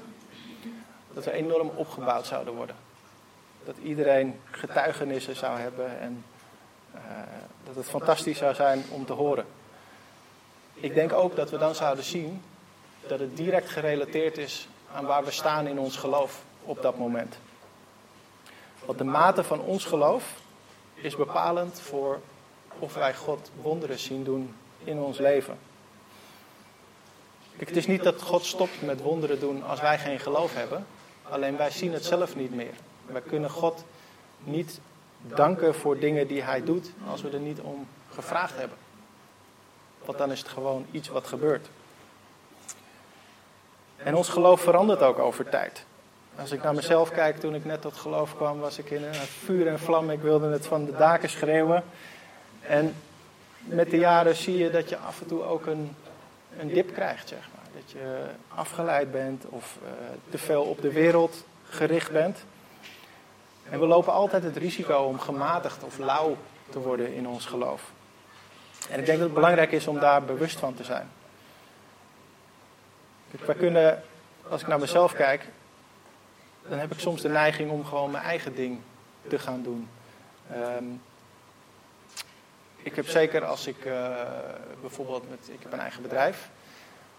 dat 1.16 1.26
we 1.26 1.32
enorm 1.32 1.72
opgebouwd 1.76 2.26
zouden 2.26 2.54
worden. 2.54 2.76
Dat 3.66 3.76
iedereen 3.84 4.40
getuigenissen 4.52 5.36
zou 5.36 5.60
hebben 5.60 6.00
en 6.00 6.24
uh, 6.96 7.02
dat 7.64 7.76
het 7.76 7.86
fantastisch 7.86 8.38
zou 8.38 8.56
zijn 8.56 8.84
om 8.90 9.06
te 9.06 9.14
horen. 9.14 9.46
Ik 10.74 10.94
denk 10.94 11.14
ook 11.14 11.36
dat 11.36 11.50
we 11.50 11.58
dan 11.58 11.76
zouden 11.76 12.04
zien 12.04 12.42
dat 13.08 13.20
het 13.20 13.38
direct 13.38 13.70
gerelateerd 13.70 14.38
is 14.38 14.68
aan 14.94 15.06
waar 15.06 15.24
we 15.24 15.32
staan 15.32 15.68
in 15.68 15.80
ons 15.80 15.98
geloof 15.98 16.44
op 16.64 16.82
dat 16.82 16.98
moment. 16.98 17.38
Want 18.86 18.98
de 18.98 19.04
mate 19.04 19.44
van 19.44 19.60
ons 19.60 19.86
geloof 19.86 20.34
is 20.94 21.16
bepalend 21.16 21.80
voor 21.80 22.20
of 22.80 22.94
wij 22.94 23.16
God 23.16 23.52
wonderen 23.62 24.00
zien 24.00 24.24
doen 24.24 24.56
in 24.84 25.00
ons 25.00 25.18
leven. 25.18 25.58
het 27.58 27.78
is 27.78 27.88
niet 27.88 28.04
dat 28.04 28.22
God 28.22 28.46
stopt 28.46 28.82
met 28.82 29.02
wonderen 29.02 29.40
doen 29.40 29.64
als 29.64 29.82
wij 29.82 29.98
geen 29.98 30.20
geloof 30.20 30.54
hebben. 30.54 30.86
Alleen 31.30 31.58
wij 31.58 31.70
zien 31.70 31.94
het 31.94 32.06
zelf 32.06 32.36
niet 32.36 32.56
meer. 32.56 32.74
Wij 33.06 33.22
kunnen 33.22 33.50
God 33.50 33.84
niet 34.44 34.80
danken 35.22 35.76
voor 35.76 36.00
dingen 36.00 36.28
die 36.28 36.42
Hij 36.42 36.64
doet 36.64 36.92
als 37.10 37.22
we 37.22 37.30
er 37.30 37.40
niet 37.40 37.60
om 37.60 37.88
gevraagd 38.14 38.58
hebben. 38.58 38.78
Want 40.06 40.18
dan 40.18 40.32
is 40.32 40.40
het 40.40 40.48
gewoon 40.48 40.86
iets 40.92 41.08
wat 41.08 41.28
gebeurt. 41.28 41.68
En 43.98 44.16
ons 44.16 44.30
geloof 44.30 44.62
verandert 44.62 45.02
ook 45.02 45.20
over 45.20 45.50
tijd. 45.50 45.86
Als 46.36 46.52
ik 46.52 46.64
naar 46.64 46.74
mezelf 46.74 47.12
kijk, 47.12 47.38
toen 47.38 47.56
ik 47.56 47.66
net 47.66 47.82
tot 47.82 47.96
geloof 47.96 48.36
kwam, 48.36 48.60
was 48.60 48.78
ik 48.78 48.90
in 48.90 49.04
een 49.04 49.14
vuur 49.14 49.68
en 49.68 49.80
vlam. 49.80 50.10
Ik 50.10 50.22
wilde 50.22 50.48
het 50.48 50.66
van 50.66 50.86
de 50.86 50.92
daken 50.92 51.30
schreeuwen. 51.30 51.84
En 52.62 52.96
met 53.60 53.90
de 53.90 53.98
jaren 53.98 54.36
zie 54.36 54.58
je 54.58 54.70
dat 54.70 54.90
je 54.90 54.98
af 54.98 55.22
en 55.22 55.28
toe 55.28 55.44
ook 55.44 55.66
een, 55.66 55.96
een 56.60 56.68
dip 56.68 56.94
krijgt, 56.94 57.28
zeg 57.28 57.48
maar. 57.56 57.65
Dat 57.76 57.92
je 57.92 58.26
afgeleid 58.48 59.12
bent 59.12 59.46
of 59.46 59.78
uh, 59.84 59.90
te 60.30 60.38
veel 60.38 60.64
op 60.64 60.82
de 60.82 60.92
wereld 60.92 61.46
gericht 61.70 62.12
bent. 62.12 62.44
En 63.70 63.80
we 63.80 63.86
lopen 63.86 64.14
altijd 64.14 64.44
het 64.44 64.58
risico 64.58 64.98
om 64.98 65.20
gematigd 65.20 65.84
of 65.84 65.98
lauw 65.98 66.38
te 66.70 66.80
worden 66.80 67.14
in 67.14 67.28
ons 67.28 67.46
geloof. 67.46 67.92
En 68.90 69.00
ik 69.00 69.06
denk 69.06 69.18
dat 69.18 69.28
het 69.28 69.34
belangrijk 69.34 69.72
is 69.72 69.88
om 69.88 70.00
daar 70.00 70.24
bewust 70.24 70.60
van 70.60 70.74
te 70.74 70.84
zijn. 70.84 71.10
We 73.46 73.56
kunnen, 73.56 74.04
als 74.50 74.62
ik 74.62 74.68
naar 74.68 74.80
mezelf 74.80 75.14
kijk, 75.14 75.46
dan 76.68 76.80
heb 76.80 76.92
ik 76.92 77.00
soms 77.00 77.22
de 77.22 77.30
neiging 77.30 77.72
om 77.72 77.86
gewoon 77.86 78.12
mijn 78.12 78.24
eigen 78.24 78.56
ding 78.56 78.80
te 79.28 79.40
gaan 79.40 79.64
doen. 79.64 79.90
Um, 80.52 81.02
ik 82.78 82.96
heb 82.96 83.08
zeker 83.08 83.46
als 83.46 83.68
ik 83.68 83.86
uh, 83.86 84.16
bijvoorbeeld 84.82 85.30
met, 85.30 85.50
ik 85.52 85.64
heb 85.64 85.74
een 85.74 85.80
eigen 85.80 86.02
bedrijf. 86.02 86.50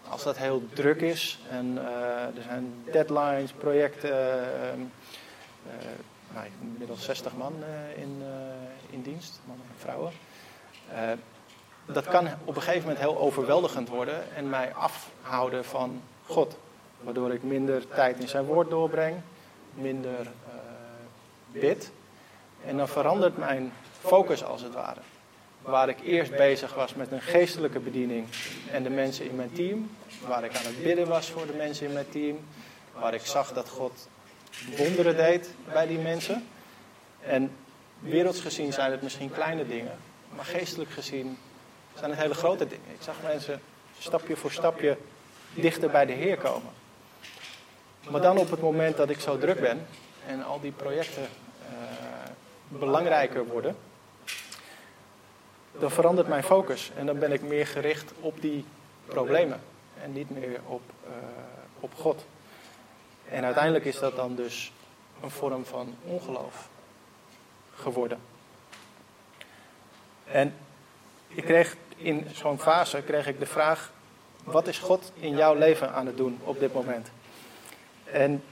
Als 0.09 0.23
dat 0.23 0.37
heel 0.37 0.63
druk 0.73 1.01
is 1.01 1.39
en 1.49 1.75
uh, 1.75 1.81
er 2.21 2.43
zijn 2.47 2.73
deadlines, 2.91 3.51
projecten. 3.51 4.09
Uh, 4.09 5.73
nou, 6.33 6.47
inmiddels 6.61 7.03
60 7.03 7.35
man 7.35 7.53
in, 7.95 8.23
in 8.89 9.01
dienst, 9.01 9.39
mannen 9.45 9.65
en 9.69 9.79
vrouwen 9.79 10.11
dat 11.87 12.07
kan 12.07 12.27
op 12.45 12.55
een 12.55 12.61
gegeven 12.61 12.81
moment 12.81 12.99
heel 12.99 13.17
overweldigend 13.17 13.89
worden 13.89 14.35
en 14.35 14.49
mij 14.49 14.73
afhouden 14.73 15.65
van 15.65 16.01
God. 16.25 16.57
Waardoor 17.01 17.33
ik 17.33 17.43
minder 17.43 17.87
tijd 17.87 18.19
in 18.19 18.27
zijn 18.27 18.45
woord 18.45 18.69
doorbreng, 18.69 19.15
minder 19.73 20.27
bid. 21.51 21.91
En 22.65 22.77
dan 22.77 22.87
verandert 22.87 23.37
mijn 23.37 23.73
focus 23.99 24.43
als 24.43 24.61
het 24.61 24.73
ware. 24.73 24.99
Waar 25.67 25.89
ik 25.89 25.97
eerst 26.03 26.35
bezig 26.35 26.73
was 26.73 26.93
met 26.93 27.11
een 27.11 27.21
geestelijke 27.21 27.79
bediening 27.79 28.27
en 28.71 28.83
de 28.83 28.89
mensen 28.89 29.25
in 29.29 29.35
mijn 29.35 29.51
team. 29.53 29.91
Waar 30.27 30.43
ik 30.43 30.55
aan 30.55 30.65
het 30.65 30.83
bidden 30.83 31.07
was 31.07 31.29
voor 31.29 31.47
de 31.47 31.53
mensen 31.53 31.87
in 31.87 31.93
mijn 31.93 32.09
team. 32.09 32.39
Waar 32.93 33.13
ik 33.13 33.25
zag 33.25 33.53
dat 33.53 33.69
God 33.69 34.07
wonderen 34.77 35.15
deed 35.15 35.49
bij 35.71 35.87
die 35.87 35.97
mensen. 35.97 36.47
En 37.21 37.51
werelds 37.99 38.41
gezien 38.41 38.73
zijn 38.73 38.91
het 38.91 39.01
misschien 39.01 39.31
kleine 39.31 39.67
dingen. 39.67 39.97
Maar 40.35 40.45
geestelijk 40.45 40.91
gezien 40.91 41.37
zijn 41.95 42.09
het 42.09 42.19
hele 42.19 42.33
grote 42.33 42.67
dingen. 42.67 42.91
Ik 42.93 43.01
zag 43.01 43.15
mensen 43.23 43.61
stapje 43.99 44.35
voor 44.35 44.51
stapje 44.51 44.97
dichter 45.53 45.89
bij 45.89 46.05
de 46.05 46.13
Heer 46.13 46.37
komen. 46.37 46.71
Maar 48.09 48.21
dan 48.21 48.37
op 48.37 48.51
het 48.51 48.61
moment 48.61 48.97
dat 48.97 49.09
ik 49.09 49.19
zo 49.19 49.37
druk 49.37 49.59
ben 49.59 49.87
en 50.27 50.43
al 50.43 50.59
die 50.59 50.71
projecten 50.71 51.23
uh, 51.23 51.67
belangrijker 52.67 53.47
worden, 53.47 53.75
dan 55.79 55.91
verandert 55.91 56.27
mijn 56.27 56.43
focus 56.43 56.91
en 56.95 57.05
dan 57.05 57.19
ben 57.19 57.31
ik 57.31 57.41
meer 57.41 57.67
gericht 57.67 58.11
op 58.19 58.41
die 58.41 58.65
problemen 59.05 59.61
en 60.01 60.13
niet 60.13 60.29
meer 60.29 60.59
op, 60.65 60.81
uh, 61.07 61.13
op 61.79 61.93
God. 61.95 62.25
En 63.29 63.43
uiteindelijk 63.43 63.85
is 63.85 63.99
dat 63.99 64.15
dan 64.15 64.35
dus 64.35 64.71
een 65.21 65.31
vorm 65.31 65.65
van 65.65 65.95
ongeloof 66.03 66.69
geworden. 67.75 68.19
En 70.25 70.53
ik 71.27 71.43
kreeg 71.43 71.75
in 71.95 72.27
zo'n 72.33 72.59
fase 72.59 73.01
kreeg 73.01 73.27
ik 73.27 73.39
de 73.39 73.45
vraag: 73.45 73.91
wat 74.43 74.67
is 74.67 74.79
God 74.79 75.11
in 75.15 75.35
jouw 75.35 75.55
leven 75.55 75.93
aan 75.93 76.05
het 76.05 76.17
doen 76.17 76.39
op 76.43 76.59
dit 76.59 76.73
moment? 76.73 77.11
En 78.03 78.43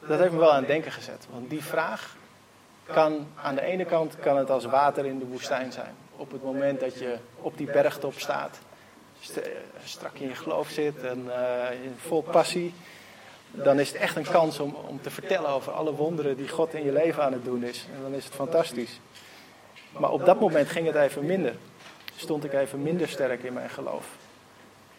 dat 0.00 0.18
heeft 0.18 0.32
me 0.32 0.38
wel 0.38 0.52
aan 0.52 0.58
het 0.58 0.66
denken 0.66 0.92
gezet. 0.92 1.26
Want 1.30 1.50
die 1.50 1.62
vraag 1.62 2.16
kan 2.86 3.26
aan 3.42 3.54
de 3.54 3.62
ene 3.62 3.84
kant 3.84 4.18
kan 4.18 4.36
het 4.36 4.50
als 4.50 4.64
water 4.64 5.06
in 5.06 5.18
de 5.18 5.26
woestijn 5.26 5.72
zijn. 5.72 5.94
Op 6.16 6.32
het 6.32 6.42
moment 6.42 6.80
dat 6.80 6.98
je 6.98 7.16
op 7.40 7.56
die 7.56 7.66
bergtop 7.66 8.18
staat, 8.18 8.58
strak 9.84 10.14
in 10.18 10.28
je 10.28 10.34
geloof 10.34 10.68
zit 10.68 11.02
en 11.02 11.24
uh, 11.26 11.66
vol 11.96 12.22
passie, 12.22 12.74
dan 13.50 13.80
is 13.80 13.88
het 13.88 14.00
echt 14.00 14.16
een 14.16 14.30
kans 14.30 14.58
om, 14.58 14.74
om 14.74 15.00
te 15.02 15.10
vertellen 15.10 15.50
over 15.50 15.72
alle 15.72 15.94
wonderen 15.94 16.36
die 16.36 16.48
God 16.48 16.74
in 16.74 16.84
je 16.84 16.92
leven 16.92 17.22
aan 17.22 17.32
het 17.32 17.44
doen 17.44 17.64
is. 17.64 17.86
En 17.94 18.02
dan 18.02 18.12
is 18.12 18.24
het 18.24 18.34
fantastisch. 18.34 19.00
Maar 19.90 20.10
op 20.10 20.24
dat 20.24 20.40
moment 20.40 20.68
ging 20.68 20.86
het 20.86 20.96
even 20.96 21.26
minder. 21.26 21.56
Stond 22.16 22.44
ik 22.44 22.52
even 22.52 22.82
minder 22.82 23.08
sterk 23.08 23.42
in 23.42 23.52
mijn 23.52 23.70
geloof. 23.70 24.06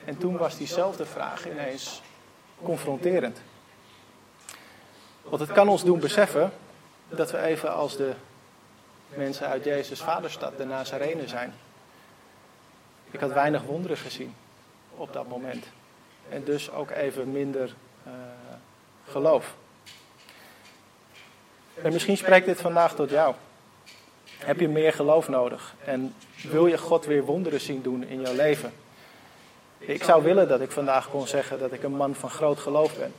En 0.06 0.18
toen 0.18 0.38
was 0.38 0.58
diezelfde 0.58 1.06
vraag 1.06 1.50
ineens 1.50 2.02
confronterend. 2.64 3.42
Want 5.22 5.42
het 5.42 5.52
kan 5.52 5.68
ons 5.68 5.84
doen 5.84 6.00
beseffen 6.00 6.52
dat 7.10 7.32
we 7.32 7.42
even 7.42 7.74
als 7.74 7.98
de 7.98 8.14
mensen 9.10 9.48
uit 9.48 9.64
Jezus' 9.64 10.02
vaderstad, 10.02 10.58
de 10.58 10.66
Nazarenen 10.66 11.30
zijn. 11.30 11.54
Ik 13.12 13.20
had 13.20 13.34
weinig 13.34 13.64
wonderen 13.64 13.98
gezien 13.98 14.36
op 14.96 15.14
dat 15.14 15.28
moment. 15.28 15.66
En 16.30 16.44
dus 16.44 16.72
ook 16.72 16.92
even 16.92 17.32
minder 17.32 17.74
uh, 18.08 18.14
geloof. 19.08 19.56
En 21.82 21.94
misschien 21.94 22.18
spreekt 22.18 22.46
dit 22.46 22.62
vandaag 22.62 22.96
tot 22.96 23.10
jou. 23.10 23.36
Heb 24.38 24.60
je 24.60 24.68
meer 24.68 24.94
geloof 24.94 25.28
nodig? 25.28 25.76
En 25.86 26.14
wil 26.42 26.68
je 26.68 26.78
God 26.78 27.06
weer 27.06 27.24
wonderen 27.24 27.62
zien 27.62 27.82
doen 27.82 28.04
in 28.04 28.22
jouw 28.22 28.34
leven? 28.34 28.74
Ik 29.78 30.04
zou 30.04 30.24
willen 30.24 30.48
dat 30.48 30.62
ik 30.62 30.72
vandaag 30.72 31.10
kon 31.10 31.28
zeggen 31.28 31.60
dat 31.60 31.72
ik 31.72 31.84
een 31.84 31.96
man 31.96 32.16
van 32.16 32.30
groot 32.30 32.60
geloof 32.60 32.98
ben. 32.98 33.14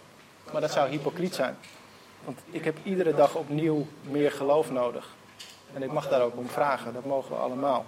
Maar 0.52 0.60
dat 0.60 0.72
zou 0.72 0.88
hypocriet 0.88 1.34
zijn. 1.34 1.56
Want 2.24 2.38
ik 2.50 2.64
heb 2.64 2.76
iedere 2.82 3.14
dag 3.14 3.34
opnieuw 3.34 3.86
meer 4.02 4.32
geloof 4.32 4.70
nodig. 4.70 5.14
En 5.74 5.82
ik 5.82 5.92
mag 5.92 6.08
daar 6.08 6.22
ook 6.22 6.36
om 6.36 6.48
vragen, 6.48 6.92
dat 6.92 7.04
mogen 7.04 7.30
we 7.30 7.36
allemaal. 7.36 7.86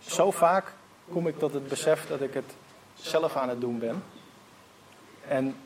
Zo 0.00 0.30
vaak 0.30 0.72
kom 1.12 1.26
ik 1.26 1.38
tot 1.38 1.52
het 1.52 1.68
besef 1.68 2.06
dat 2.06 2.20
ik 2.20 2.34
het 2.34 2.54
zelf 2.94 3.36
aan 3.36 3.48
het 3.48 3.60
doen 3.60 3.78
ben. 3.78 4.02
En 5.28 5.56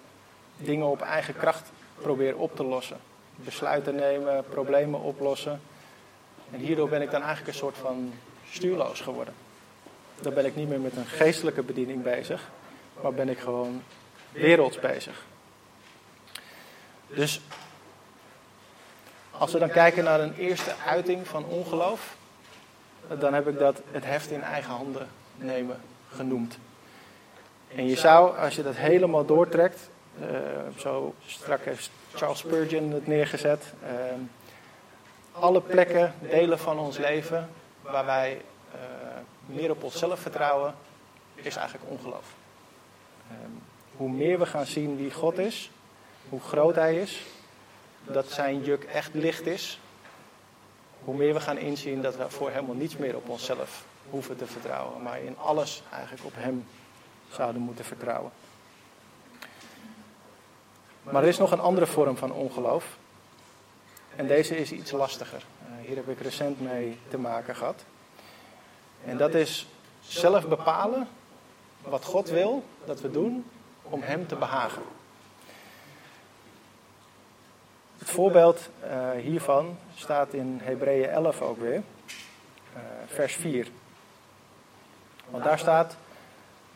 dingen 0.57 0.87
op 0.87 1.01
eigen 1.01 1.37
kracht 1.37 1.71
probeer 2.01 2.37
op 2.37 2.57
te 2.57 2.65
lossen. 2.65 2.97
Besluiten 3.37 3.95
nemen, 3.95 4.45
problemen 4.49 5.01
oplossen. 5.01 5.61
En 6.51 6.61
hierdoor 6.61 6.89
ben 6.89 7.03
ik 7.03 7.11
dan 7.11 7.23
eigenlijk 7.23 7.49
een 7.53 7.59
soort 7.59 7.77
van 7.77 8.13
stuurloos 8.51 9.01
geworden. 9.01 9.35
Dan 10.21 10.35
ben 10.35 10.45
ik 10.45 10.57
niet 10.57 10.69
meer 10.69 10.81
met 10.81 10.97
een 10.97 11.07
geestelijke 11.07 11.63
bediening 11.63 12.03
bezig, 12.03 12.51
maar 13.03 13.13
ben 13.13 13.29
ik 13.29 13.39
gewoon 13.39 13.83
werelds 14.35 14.81
bezig. 14.81 15.25
Dus 17.07 17.41
als 19.31 19.53
we 19.53 19.59
dan 19.59 19.71
kijken 19.71 20.05
naar 20.05 20.21
een 20.21 20.35
eerste 20.35 20.75
uiting 20.87 21.27
van 21.27 21.45
ongeloof, 21.45 22.17
dan 23.19 23.35
heb 23.35 23.49
ik 23.49 23.59
dat 23.59 23.81
het 23.91 24.05
heft 24.05 24.31
in 24.31 24.43
eigen 24.43 24.73
handen 24.73 25.09
nemen 25.37 25.81
genoemd. 26.11 26.59
En 27.75 27.87
je 27.87 27.97
zou, 27.97 28.39
als 28.39 28.55
je 28.55 28.63
dat 28.63 28.77
helemaal 28.77 29.25
doortrekt, 29.25 29.91
uh, 30.21 30.29
zo 30.77 31.15
strak 31.27 31.65
heeft 31.65 31.91
Charles 32.15 32.39
Spurgeon 32.39 32.91
het 32.91 33.07
neergezet, 33.07 33.65
uh, 33.83 33.91
alle 35.33 35.61
plekken, 35.61 36.15
delen 36.21 36.59
van 36.59 36.79
ons 36.79 36.99
leven 36.99 37.49
waar 37.81 38.05
wij 38.05 38.41
uh, 38.75 38.81
meer 39.47 39.71
op 39.71 39.83
onszelf 39.83 40.21
vertrouwen, 40.21 40.75
is 41.35 41.57
eigenlijk 41.57 41.91
ongeloof. 41.91 42.35
Um, 43.31 43.63
hoe 43.97 44.11
meer 44.11 44.39
we 44.39 44.47
gaan 44.47 44.67
zien 44.67 44.97
wie 44.97 45.11
God 45.11 45.39
is, 45.39 45.71
hoe 46.29 46.41
groot 46.41 46.75
Hij 46.75 47.01
is, 47.01 47.23
dat 48.05 48.31
Zijn 48.31 48.63
juk 48.63 48.85
echt 48.85 49.15
licht 49.15 49.47
is, 49.47 49.81
hoe 51.05 51.17
meer 51.17 51.35
we 51.35 51.41
gaan 51.41 51.59
inzien 51.59 52.03
dat 52.03 52.17
we 52.17 52.31
voor 52.31 52.51
helemaal 52.51 52.75
niets 52.75 52.97
meer 52.97 53.17
op 53.17 53.29
onszelf 53.29 53.85
hoeven 54.11 54.37
te 54.37 54.47
vertrouwen, 54.47 55.03
maar 55.03 55.21
in 55.21 55.39
alles 55.39 55.83
eigenlijk 55.93 56.25
op 56.25 56.33
Hem 56.35 56.67
zouden 57.31 57.63
moeten 57.63 57.85
vertrouwen. 57.85 58.31
Maar 61.03 61.23
er 61.23 61.29
is 61.29 61.39
nog 61.39 61.51
een 61.51 61.61
andere 61.61 61.87
vorm 61.87 62.17
van 62.17 62.33
ongeloof. 62.33 62.97
En 64.17 64.27
deze 64.27 64.57
is 64.57 64.73
iets 64.73 64.91
lastiger. 64.91 65.43
Uh, 65.63 65.87
hier 65.87 65.97
heb 65.97 66.09
ik 66.09 66.21
recent 66.21 66.61
mee 66.61 66.99
te 67.09 67.19
maken 67.19 67.57
gehad. 67.57 67.85
En 69.05 69.17
dat 69.17 69.35
is 69.35 69.67
zelf 70.01 70.49
bepalen 70.49 71.09
wat 71.83 72.05
God 72.05 72.29
wil 72.29 72.65
dat 72.85 73.01
we 73.01 73.11
doen 73.11 73.45
om 73.85 74.03
Hem 74.03 74.27
te 74.27 74.37
behagen. 74.37 74.83
Het 77.99 78.11
voorbeeld 78.11 78.71
uh, 78.85 79.11
hiervan 79.11 79.79
staat 79.95 80.33
in 80.33 80.61
Hebreeën 80.63 81.09
11 81.09 81.43
ook 81.43 81.59
weer, 81.59 81.83
uh, 82.77 82.81
vers 83.07 83.35
4. 83.35 83.69
Want 85.31 85.45
daar 85.45 85.59
staat, 85.59 85.97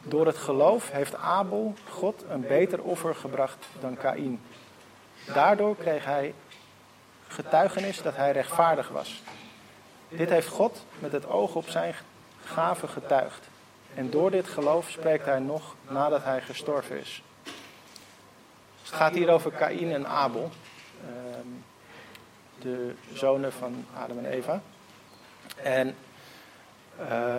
door 0.02 0.26
het 0.26 0.36
geloof 0.36 0.90
heeft 0.90 1.14
Abel 1.14 1.74
God 1.88 2.24
een 2.28 2.46
beter 2.46 2.82
offer 2.82 3.14
gebracht 3.14 3.66
dan 3.80 3.96
Kaïn. 3.96 4.40
Daardoor 5.34 5.76
kreeg 5.76 6.04
hij 6.04 6.34
getuigenis 7.28 8.02
dat 8.02 8.16
hij 8.16 8.32
rechtvaardig 8.32 8.88
was. 8.88 9.22
Dit 10.08 10.30
heeft 10.30 10.48
God 10.48 10.84
met 10.98 11.12
het 11.12 11.28
oog 11.28 11.54
op 11.54 11.68
zijn 11.68 11.94
gave 12.44 12.88
getuigd. 12.88 13.47
En 13.98 14.10
door 14.10 14.30
dit 14.30 14.48
geloof 14.48 14.90
spreekt 14.90 15.24
hij 15.24 15.38
nog 15.38 15.74
nadat 15.88 16.24
hij 16.24 16.40
gestorven 16.40 17.00
is. 17.00 17.22
het 18.82 18.92
gaat 18.92 19.14
hier 19.14 19.30
over 19.30 19.50
Kaïn 19.50 19.92
en 19.92 20.06
Abel, 20.06 20.50
ehm, 21.06 21.46
de 22.58 22.94
zonen 23.12 23.52
van 23.52 23.86
Adam 23.96 24.18
en 24.18 24.24
Eva. 24.24 24.60
En 25.62 25.96
uh, 27.00 27.36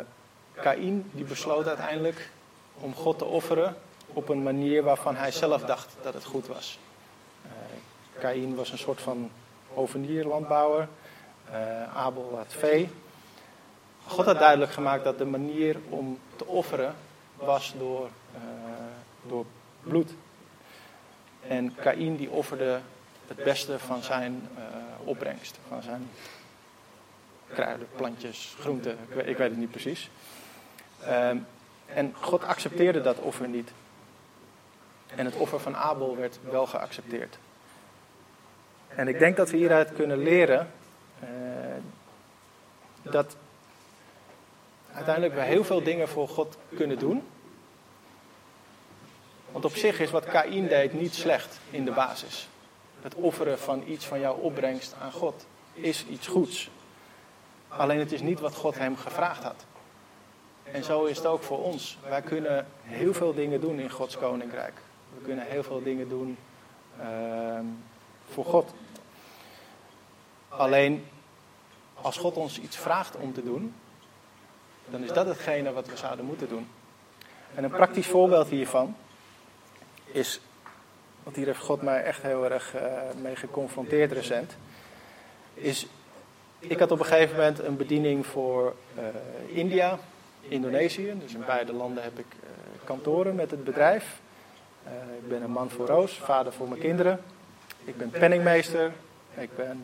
Kaïn 0.54 1.10
die 1.14 1.26
besloot 1.26 1.68
uiteindelijk 1.68 2.30
om 2.76 2.96
God 2.96 3.18
te 3.18 3.26
offeren 3.26 3.76
op 4.08 4.30
een 4.30 4.44
manier 4.44 4.84
waarvan 4.84 5.16
hij 5.16 5.32
zelf 5.32 5.62
dacht 5.62 5.96
dat 6.02 6.14
het 6.14 6.26
goed 6.26 6.48
was. 6.48 6.80
Uh, 7.46 7.52
Kaïn 8.22 8.56
was 8.56 8.72
een 8.72 8.78
soort 8.78 9.02
van 9.02 9.32
hovenierlandbouwer. 9.74 10.88
Uh, 11.52 11.98
Abel 11.98 12.34
had 12.36 12.54
vee. 12.54 12.90
God 14.10 14.26
had 14.26 14.40
duidelijk 14.40 14.72
gemaakt 14.72 15.04
dat 15.04 15.18
de 15.18 15.26
manier 15.26 15.78
om 15.90 16.20
te 16.36 16.46
offeren 16.46 16.96
was 17.36 17.74
door, 17.78 18.10
uh, 18.36 18.42
door 19.28 19.46
bloed. 19.84 20.12
En 21.48 21.76
Kaïn 21.76 22.16
die 22.16 22.30
offerde 22.30 22.80
het 23.28 23.44
beste 23.44 23.80
van 23.80 24.04
zijn 24.04 24.50
uh, 24.58 24.64
opbrengst, 25.04 25.60
van 25.68 25.82
zijn 25.82 26.10
kruiden, 27.54 27.88
plantjes, 27.96 28.56
groenten, 28.60 28.92
ik 28.92 29.14
weet, 29.16 29.28
ik 29.28 29.38
weet 29.38 29.50
het 29.50 29.60
niet 29.60 29.72
precies. 29.72 30.10
Uh, 31.02 31.30
en 31.86 32.14
God 32.20 32.44
accepteerde 32.44 33.02
dat 33.02 33.20
offer 33.20 33.48
niet. 33.48 33.72
En 35.16 35.26
het 35.26 35.36
offer 35.36 35.60
van 35.60 35.76
Abel 35.76 36.18
werd 36.18 36.40
wel 36.50 36.66
geaccepteerd. 36.66 37.38
En 38.88 39.08
ik 39.08 39.20
denk 39.20 39.38
dat 39.38 39.50
we 39.50 39.58
hieruit 39.58 39.94
kunnen 39.94 40.18
leren 40.18 40.72
uh, 41.24 41.30
dat 43.02 43.36
uiteindelijk 45.00 45.36
we 45.36 45.42
heel 45.42 45.64
veel 45.64 45.84
dingen 45.84 46.08
voor 46.08 46.28
God 46.28 46.58
kunnen 46.76 47.00
doen. 47.00 47.24
Want 49.52 49.66
op 49.66 49.76
zich 49.76 50.00
is 50.00 50.12
wat 50.12 50.26
Kaïn 50.26 50.68
deed 50.68 50.94
niet 50.94 51.14
slecht 51.14 51.60
in 51.70 51.86
de 51.86 51.92
basis. 51.92 52.48
Het 53.02 53.16
offeren 53.16 53.60
van 53.60 53.84
iets 53.88 54.06
van 54.06 54.20
jouw 54.20 54.36
opbrengst 54.36 54.96
aan 55.02 55.12
God 55.12 55.46
is 55.74 56.06
iets 56.06 56.28
goeds. 56.28 56.70
Alleen 57.68 58.00
het 58.00 58.12
is 58.12 58.22
niet 58.22 58.40
wat 58.40 58.56
God 58.56 58.78
hem 58.78 58.98
gevraagd 58.98 59.44
had. 59.44 59.66
En 60.64 60.84
zo 60.84 61.06
is 61.06 61.18
het 61.18 61.26
ook 61.26 61.44
voor 61.44 61.64
ons. 61.64 61.98
Wij 62.10 62.22
kunnen 62.22 62.68
heel 62.84 63.14
veel 63.14 63.34
dingen 63.34 63.62
doen 63.62 63.80
in 63.80 63.90
Gods 63.90 64.18
koninkrijk. 64.18 64.74
We 65.18 65.26
kunnen 65.26 65.46
heel 65.46 65.64
veel 65.64 65.84
dingen 65.84 66.10
doen 66.10 66.38
uh, 67.02 67.60
voor 68.30 68.46
God. 68.46 68.74
Alleen 70.50 71.06
als 72.02 72.18
God 72.18 72.36
ons 72.36 72.60
iets 72.60 72.78
vraagt 72.78 73.16
om 73.16 73.34
te 73.34 73.44
doen, 73.44 73.74
dan 74.92 75.04
is 75.04 75.12
dat 75.12 75.26
hetgene 75.26 75.72
wat 75.72 75.88
we 75.88 75.98
zouden 75.98 76.26
moeten 76.26 76.50
doen. 76.50 76.68
En 77.56 77.64
een 77.64 77.70
praktisch 77.70 78.08
voorbeeld 78.08 78.48
hiervan 78.48 78.96
is, 80.06 80.40
want 81.24 81.36
hier 81.36 81.46
heeft 81.46 81.60
God 81.60 81.82
mij 81.82 82.04
echt 82.04 82.22
heel 82.22 82.52
erg 82.52 82.76
uh, 82.76 82.82
mee 83.22 83.36
geconfronteerd 83.36 84.12
recent, 84.12 84.56
is, 85.54 85.88
ik 86.60 86.80
had 86.80 86.92
op 86.92 87.00
een 87.00 87.06
gegeven 87.06 87.36
moment 87.36 87.60
een 87.60 87.78
bediening 87.78 88.26
voor 88.26 88.76
uh, 88.98 89.58
India, 89.58 89.98
Indonesië, 90.42 91.14
dus 91.20 91.34
in 91.34 91.44
beide 91.46 91.74
landen 91.74 92.04
heb 92.04 92.20
ik 92.20 92.34
uh, 92.44 92.50
kantoren 92.84 93.36
met 93.36 93.52
het 93.52 93.64
bedrijf. 93.64 94.20
ik 95.22 95.30
ben 95.30 95.42
een 95.42 95.52
man 95.52 95.70
voor 95.70 95.88
Roos, 95.88 96.14
vader 96.14 96.54
voor 96.54 96.68
mijn 96.68 96.82
kinderen. 96.82 97.22
Ik 97.84 97.98
ben 97.98 98.10
penningmeester, 98.10 98.92
ik 99.34 99.56
ben 99.56 99.82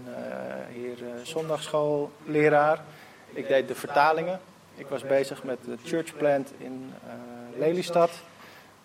hier 0.74 0.98
zondagschoolleraar. 1.24 2.84
Ik 3.34 3.48
deed 3.48 3.68
de 3.68 3.76
vertalingen. 3.76 4.40
Ik 4.76 4.88
was 4.88 5.02
bezig 5.02 5.44
met 5.44 5.64
de 5.64 5.78
church 5.84 6.18
plant 6.18 6.52
in 6.58 6.94
Lelystad. 7.58 8.12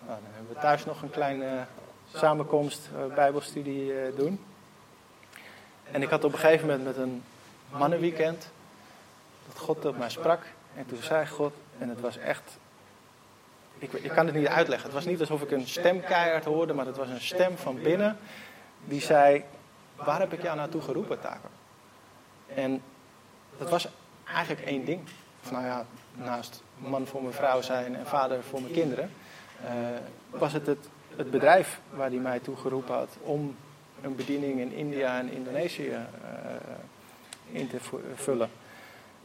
Nou, 0.07 0.21
dan 0.23 0.31
hebben 0.35 0.55
we 0.55 0.61
thuis 0.61 0.85
nog 0.85 1.03
een 1.03 1.11
kleine 1.11 1.67
samenkomst, 2.15 2.89
uh, 2.95 3.15
bijbelstudie 3.15 3.93
uh, 3.93 4.17
doen. 4.17 4.45
En 5.91 6.03
ik 6.03 6.09
had 6.09 6.25
op 6.25 6.33
een 6.33 6.39
gegeven 6.39 6.67
moment 6.67 6.85
met 6.85 6.97
een 6.97 7.23
mannenweekend 7.71 8.51
dat 9.47 9.59
God 9.59 9.81
tot 9.81 9.99
mij 9.99 10.11
sprak. 10.11 10.43
En 10.75 10.87
toen 10.87 11.03
zei 11.03 11.27
God, 11.27 11.53
en 11.79 11.89
het 11.89 12.01
was 12.01 12.19
echt, 12.19 12.59
ik, 13.79 14.11
kan 14.15 14.27
het 14.27 14.35
niet 14.35 14.47
uitleggen. 14.47 14.87
Het 14.87 14.95
was 14.95 15.05
niet 15.05 15.21
alsof 15.21 15.43
ik 15.43 15.51
een 15.51 15.67
stem 15.67 16.01
keihard 16.01 16.45
hoorde, 16.45 16.73
maar 16.73 16.87
het 16.87 16.97
was 16.97 17.09
een 17.09 17.21
stem 17.21 17.57
van 17.57 17.83
binnen 17.83 18.19
die 18.85 19.01
zei, 19.01 19.45
waar 19.95 20.21
heb 20.21 20.33
ik 20.33 20.43
jou 20.43 20.57
naartoe 20.57 20.83
geroepen, 20.83 21.21
Taco? 21.21 21.49
En 22.55 22.83
dat 23.59 23.71
was 23.71 23.89
eigenlijk 24.25 24.67
één 24.67 24.85
ding. 24.85 25.01
Of 25.45 25.51
nou 25.51 25.65
ja, 25.65 25.85
naast 26.13 26.63
man 26.77 27.07
voor 27.07 27.23
mijn 27.23 27.35
vrouw 27.35 27.61
zijn 27.61 27.97
en 27.97 28.07
vader 28.07 28.43
voor 28.43 28.61
mijn 28.61 28.73
kinderen, 28.73 29.11
uh, 29.65 29.69
was 30.31 30.53
het, 30.53 30.67
het 30.67 30.89
het 31.17 31.31
bedrijf 31.31 31.81
waar 31.91 32.11
hij 32.11 32.19
mij 32.19 32.39
toe 32.39 32.57
geroepen 32.57 32.95
had 32.95 33.17
om 33.21 33.57
een 34.03 34.17
bediening 34.17 34.61
in 34.61 34.73
India 34.73 35.19
en 35.19 35.33
Indonesië 35.33 35.89
uh, 35.89 35.97
in 37.53 37.69
te 37.69 37.79
vullen 38.15 38.51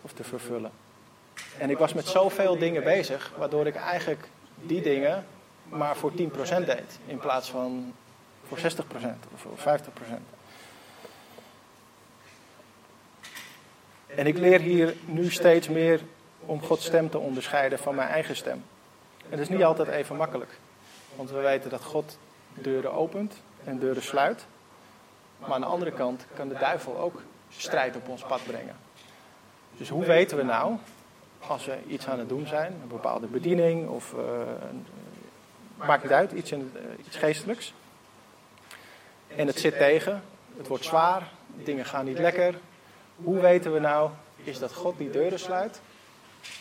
of 0.02 0.12
te 0.12 0.24
vervullen. 0.24 0.72
En 1.58 1.70
ik 1.70 1.78
was 1.78 1.94
met 1.94 2.08
zoveel 2.08 2.58
dingen 2.58 2.84
bezig, 2.84 3.34
waardoor 3.38 3.68
ik 3.68 3.76
eigenlijk 3.76 4.28
die 4.56 4.82
dingen 4.82 5.26
maar 5.70 5.96
voor 5.96 6.12
10% 6.12 6.16
deed 6.66 7.00
in 7.06 7.18
plaats 7.18 7.50
van 7.50 7.94
voor 8.48 8.58
60% 8.58 8.62
of 9.34 9.42
voor 9.42 9.58
50%. 9.58 10.35
En 14.16 14.28
ik 14.28 14.38
leer 14.38 14.60
hier 14.60 14.94
nu 15.06 15.32
steeds 15.32 15.70
meer 15.70 16.02
om 16.40 16.62
Gods 16.62 16.86
stem 16.86 17.10
te 17.10 17.18
onderscheiden 17.18 17.80
van 17.80 17.96
mijn 17.96 18.10
eigen 18.10 18.36
stem. 18.36 18.64
En 19.24 19.30
dat 19.30 19.40
is 19.40 19.50
niet 19.50 19.64
altijd 19.64 19.88
even 19.88 20.16
makkelijk. 20.16 20.52
Want 21.16 21.30
we 21.30 21.40
weten 21.40 21.70
dat 21.70 21.84
God 21.84 22.18
deuren 22.54 22.94
opent 22.94 23.42
en 23.64 23.80
deuren 23.80 24.04
sluit. 24.04 24.46
Maar 25.38 25.52
aan 25.52 25.62
de 25.62 25.68
andere 25.68 25.92
kant 25.92 26.26
kan 26.36 26.48
de 26.48 26.58
duivel 26.60 26.98
ook 26.98 27.22
strijd 27.50 27.96
op 27.96 28.10
ons 28.10 28.24
pad 28.24 28.42
brengen. 28.48 28.76
Dus 29.78 29.90
hoe 29.90 30.06
weten 30.06 30.38
we 30.38 30.44
nou, 30.44 30.78
als 31.48 31.66
we 31.66 31.78
iets 31.88 32.08
aan 32.08 32.20
het 32.20 32.30
doen 32.30 32.48
zijn, 32.48 32.74
een 32.82 32.88
bepaalde 32.88 33.28
bediening 33.28 33.88
of 33.88 34.14
uh, 34.14 34.22
maakt 35.76 36.04
niet 36.04 36.12
uit, 36.12 36.32
iets, 36.32 36.52
in, 36.52 36.72
uh, 36.76 37.06
iets 37.06 37.18
geestelijks. 37.18 37.74
En 39.36 39.48
het 39.48 39.60
zit 39.60 39.78
tegen, 39.78 40.24
het 40.58 40.68
wordt 40.68 40.86
zwaar, 40.86 41.32
dingen 41.48 41.86
gaan 41.86 42.06
niet 42.06 42.20
lekker. 42.20 42.56
Hoe 43.16 43.40
weten 43.40 43.74
we 43.74 43.80
nou, 43.80 44.10
is 44.44 44.60
dat 44.60 44.74
God 44.74 44.98
die 44.98 45.10
deuren 45.10 45.40
sluit? 45.40 45.82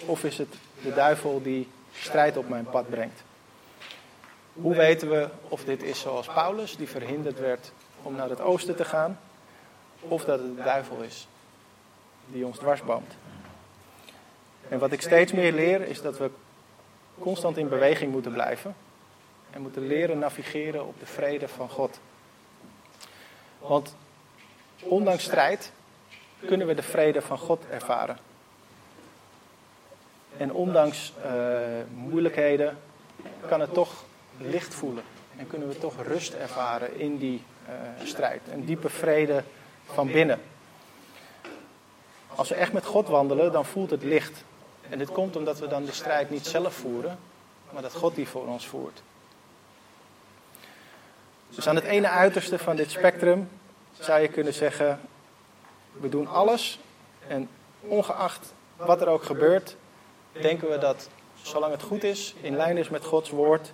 Of 0.06 0.24
is 0.24 0.38
het 0.38 0.54
de 0.82 0.94
duivel 0.94 1.42
die 1.42 1.68
strijd 1.92 2.36
op 2.36 2.48
mijn 2.48 2.64
pad 2.64 2.90
brengt? 2.90 3.22
Hoe 4.52 4.74
weten 4.74 5.10
we 5.10 5.28
of 5.48 5.64
dit 5.64 5.82
is 5.82 6.00
zoals 6.00 6.26
Paulus, 6.26 6.76
die 6.76 6.88
verhinderd 6.88 7.38
werd 7.38 7.72
om 8.02 8.14
naar 8.14 8.28
het 8.28 8.40
oosten 8.40 8.76
te 8.76 8.84
gaan, 8.84 9.20
of 10.00 10.24
dat 10.24 10.38
het 10.38 10.56
de 10.56 10.62
duivel 10.62 11.02
is 11.02 11.28
die 12.26 12.46
ons 12.46 12.58
dwarsboomt? 12.58 13.14
En 14.68 14.78
wat 14.78 14.92
ik 14.92 15.02
steeds 15.02 15.32
meer 15.32 15.52
leer 15.52 15.80
is 15.80 16.02
dat 16.02 16.18
we 16.18 16.30
constant 17.18 17.56
in 17.56 17.68
beweging 17.68 18.12
moeten 18.12 18.32
blijven 18.32 18.76
en 19.50 19.62
moeten 19.62 19.86
leren 19.86 20.18
navigeren 20.18 20.86
op 20.86 21.00
de 21.00 21.06
vrede 21.06 21.48
van 21.48 21.68
God. 21.68 22.00
Want 23.58 23.96
ondanks 24.80 25.24
strijd 25.24 25.72
kunnen 26.44 26.66
we 26.66 26.74
de 26.74 26.82
vrede 26.82 27.22
van 27.22 27.38
God 27.38 27.64
ervaren. 27.70 28.18
En 30.36 30.52
ondanks 30.52 31.12
uh, 31.26 31.32
moeilijkheden 31.94 32.78
kan 33.46 33.60
het 33.60 33.74
toch 33.74 34.04
licht 34.36 34.74
voelen. 34.74 35.04
En 35.36 35.46
kunnen 35.46 35.68
we 35.68 35.78
toch 35.78 36.02
rust 36.02 36.34
ervaren 36.34 36.98
in 36.98 37.18
die 37.18 37.42
uh, 37.68 38.06
strijd. 38.06 38.40
Een 38.52 38.64
diepe 38.64 38.88
vrede 38.88 39.42
van 39.84 40.06
binnen. 40.06 40.40
Als 42.34 42.48
we 42.48 42.54
echt 42.54 42.72
met 42.72 42.84
God 42.84 43.08
wandelen, 43.08 43.52
dan 43.52 43.64
voelt 43.64 43.90
het 43.90 44.02
licht. 44.02 44.44
En 44.90 44.98
dit 44.98 45.12
komt 45.12 45.36
omdat 45.36 45.58
we 45.58 45.66
dan 45.66 45.84
de 45.84 45.92
strijd 45.92 46.30
niet 46.30 46.46
zelf 46.46 46.74
voeren, 46.74 47.18
maar 47.70 47.82
dat 47.82 47.94
God 47.94 48.14
die 48.14 48.28
voor 48.28 48.46
ons 48.46 48.66
voert. 48.66 49.02
Dus 51.48 51.68
aan 51.68 51.74
het 51.74 51.84
ene 51.84 52.08
uiterste 52.08 52.58
van 52.58 52.76
dit 52.76 52.90
spectrum 52.90 53.48
zou 54.00 54.20
je 54.20 54.28
kunnen 54.28 54.54
zeggen: 54.54 55.00
we 56.00 56.08
doen 56.08 56.26
alles 56.26 56.78
en 57.26 57.48
ongeacht 57.80 58.54
wat 58.76 59.00
er 59.00 59.08
ook 59.08 59.24
gebeurt, 59.24 59.76
denken 60.32 60.70
we 60.70 60.78
dat 60.78 61.08
zolang 61.42 61.72
het 61.72 61.82
goed 61.82 62.04
is, 62.04 62.34
in 62.40 62.56
lijn 62.56 62.76
is 62.76 62.88
met 62.88 63.04
Gods 63.04 63.30
woord, 63.30 63.72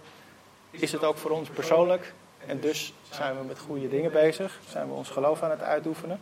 is 0.71 0.93
het 0.93 1.05
ook 1.05 1.17
voor 1.17 1.31
ons 1.31 1.49
persoonlijk. 1.49 2.13
En 2.47 2.61
dus 2.61 2.95
zijn 3.11 3.39
we 3.39 3.45
met 3.45 3.59
goede 3.59 3.89
dingen 3.89 4.13
bezig, 4.13 4.59
zijn 4.69 4.89
we 4.89 4.95
ons 4.95 5.09
geloof 5.09 5.43
aan 5.43 5.51
het 5.51 5.63
uitoefenen. 5.63 6.21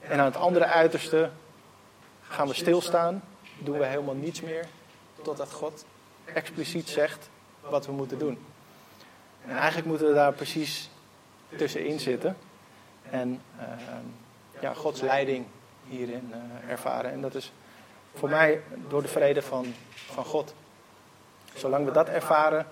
En 0.00 0.18
aan 0.18 0.24
het 0.24 0.36
andere 0.36 0.64
uiterste 0.64 1.30
gaan 2.20 2.48
we 2.48 2.54
stilstaan, 2.54 3.22
doen 3.58 3.78
we 3.78 3.84
helemaal 3.84 4.14
niets 4.14 4.40
meer, 4.40 4.66
totdat 5.22 5.52
God 5.52 5.84
expliciet 6.24 6.88
zegt 6.88 7.28
wat 7.60 7.86
we 7.86 7.92
moeten 7.92 8.18
doen. 8.18 8.38
En 9.44 9.56
eigenlijk 9.56 9.86
moeten 9.86 10.06
we 10.06 10.14
daar 10.14 10.32
precies 10.32 10.90
tussenin 11.56 12.00
zitten 12.00 12.36
en 13.10 13.42
uh, 13.58 13.64
ja, 14.60 14.74
Gods 14.74 15.00
leiding 15.00 15.46
hierin 15.88 16.32
uh, 16.34 16.70
ervaren. 16.70 17.10
En 17.10 17.20
dat 17.20 17.34
is 17.34 17.52
voor 18.14 18.28
mij 18.28 18.62
door 18.88 19.02
de 19.02 19.08
vrede 19.08 19.42
van, 19.42 19.74
van 19.94 20.24
God. 20.24 20.54
Zolang 21.54 21.84
we 21.84 21.92
dat 21.92 22.08
ervaren, 22.08 22.66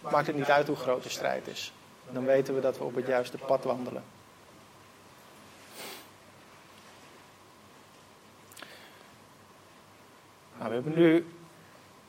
maakt 0.00 0.26
het 0.26 0.36
niet 0.36 0.50
uit 0.50 0.66
hoe 0.66 0.76
groot 0.76 1.02
de 1.02 1.08
strijd 1.08 1.46
is. 1.46 1.72
Dan 2.10 2.24
weten 2.24 2.54
we 2.54 2.60
dat 2.60 2.78
we 2.78 2.84
op 2.84 2.94
het 2.94 3.06
juiste 3.06 3.38
pad 3.38 3.64
wandelen. 3.64 4.02
Nou, 10.58 10.68
we 10.68 10.74
hebben 10.74 10.94
nu 10.94 11.26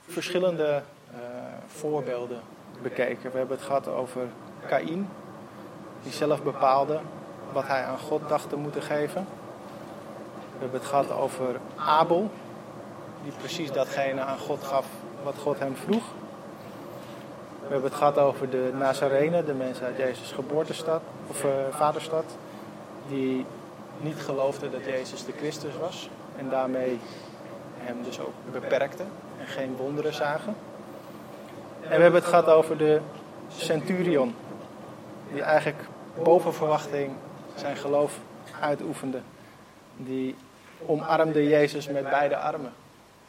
verschillende 0.07 0.83
uh, 1.13 1.19
voorbeelden 1.67 2.41
bekeken. 2.81 3.31
We 3.31 3.37
hebben 3.37 3.57
het 3.57 3.65
gehad 3.65 3.87
over 3.87 4.27
Kaïn, 4.67 5.09
die 6.03 6.11
zelf 6.11 6.43
bepaalde 6.43 6.99
wat 7.53 7.67
hij 7.67 7.83
aan 7.83 7.99
God 7.99 8.29
dacht 8.29 8.49
te 8.49 8.55
moeten 8.55 8.81
geven. 8.81 9.27
We 10.53 10.59
hebben 10.59 10.79
het 10.79 10.89
gehad 10.89 11.11
over 11.11 11.59
Abel, 11.75 12.29
die 13.23 13.31
precies 13.39 13.71
datgene 13.71 14.21
aan 14.21 14.37
God 14.37 14.63
gaf 14.63 14.85
wat 15.23 15.35
God 15.37 15.59
hem 15.59 15.75
vroeg. 15.75 16.03
We 17.59 17.69
hebben 17.69 17.89
het 17.89 17.97
gehad 17.97 18.17
over 18.17 18.49
de 18.49 18.71
Nazarenen, 18.73 19.45
de 19.45 19.53
mensen 19.53 19.85
uit 19.85 19.97
Jezus' 19.97 20.31
geboortestad, 20.31 21.01
of 21.27 21.43
uh, 21.43 21.51
vaderstad, 21.69 22.25
die 23.07 23.45
niet 23.97 24.21
geloofden 24.21 24.71
dat 24.71 24.85
Jezus 24.85 25.25
de 25.25 25.31
Christus 25.31 25.77
was 25.79 26.09
en 26.37 26.49
daarmee 26.49 26.99
hem 27.77 28.03
dus 28.03 28.19
ook 28.19 28.33
beperkten 28.51 29.07
en 29.39 29.47
geen 29.47 29.75
wonderen 29.75 30.13
zagen. 30.13 30.55
En 31.81 31.95
we 31.95 32.01
hebben 32.01 32.19
het 32.21 32.29
gehad 32.29 32.47
over 32.47 32.77
de 32.77 32.99
centurion, 33.57 34.35
die 35.31 35.41
eigenlijk 35.41 35.83
boven 36.23 36.53
verwachting 36.53 37.11
zijn 37.55 37.75
geloof 37.75 38.19
uitoefende. 38.59 39.21
Die 39.97 40.35
omarmde 40.85 41.47
Jezus 41.47 41.87
met 41.87 42.09
beide 42.09 42.37
armen. 42.37 42.73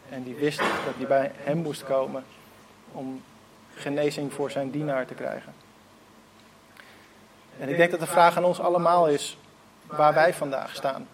En 0.09 0.23
die 0.23 0.35
wist 0.35 0.59
dat 0.59 0.95
hij 0.97 1.07
bij 1.07 1.31
hem 1.35 1.59
moest 1.59 1.85
komen 1.85 2.25
om 2.93 3.23
genezing 3.75 4.33
voor 4.33 4.51
zijn 4.51 4.71
dienaar 4.71 5.07
te 5.07 5.15
krijgen. 5.15 5.55
En 7.59 7.69
ik 7.69 7.77
denk 7.77 7.91
dat 7.91 8.01
de 8.01 8.07
vraag 8.07 8.37
aan 8.37 8.45
ons 8.45 8.61
allemaal 8.61 9.09
is 9.09 9.39
waar 9.87 10.15
wij 10.15 10.35
vandaag 10.35 10.75
staan. 10.75 11.09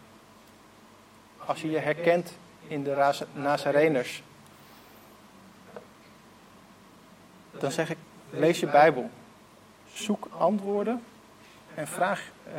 Als 1.44 1.62
je 1.62 1.70
je 1.70 1.78
herkent 1.78 2.32
in 2.66 2.84
de 2.84 3.14
Nazareners, 3.32 4.22
dan 7.50 7.70
zeg 7.70 7.90
ik, 7.90 7.96
lees 8.30 8.60
je 8.60 8.66
Bijbel. 8.66 9.10
Zoek 9.92 10.28
antwoorden 10.38 11.02
en 11.74 11.86
vraag 11.86 12.22
uh, 12.46 12.54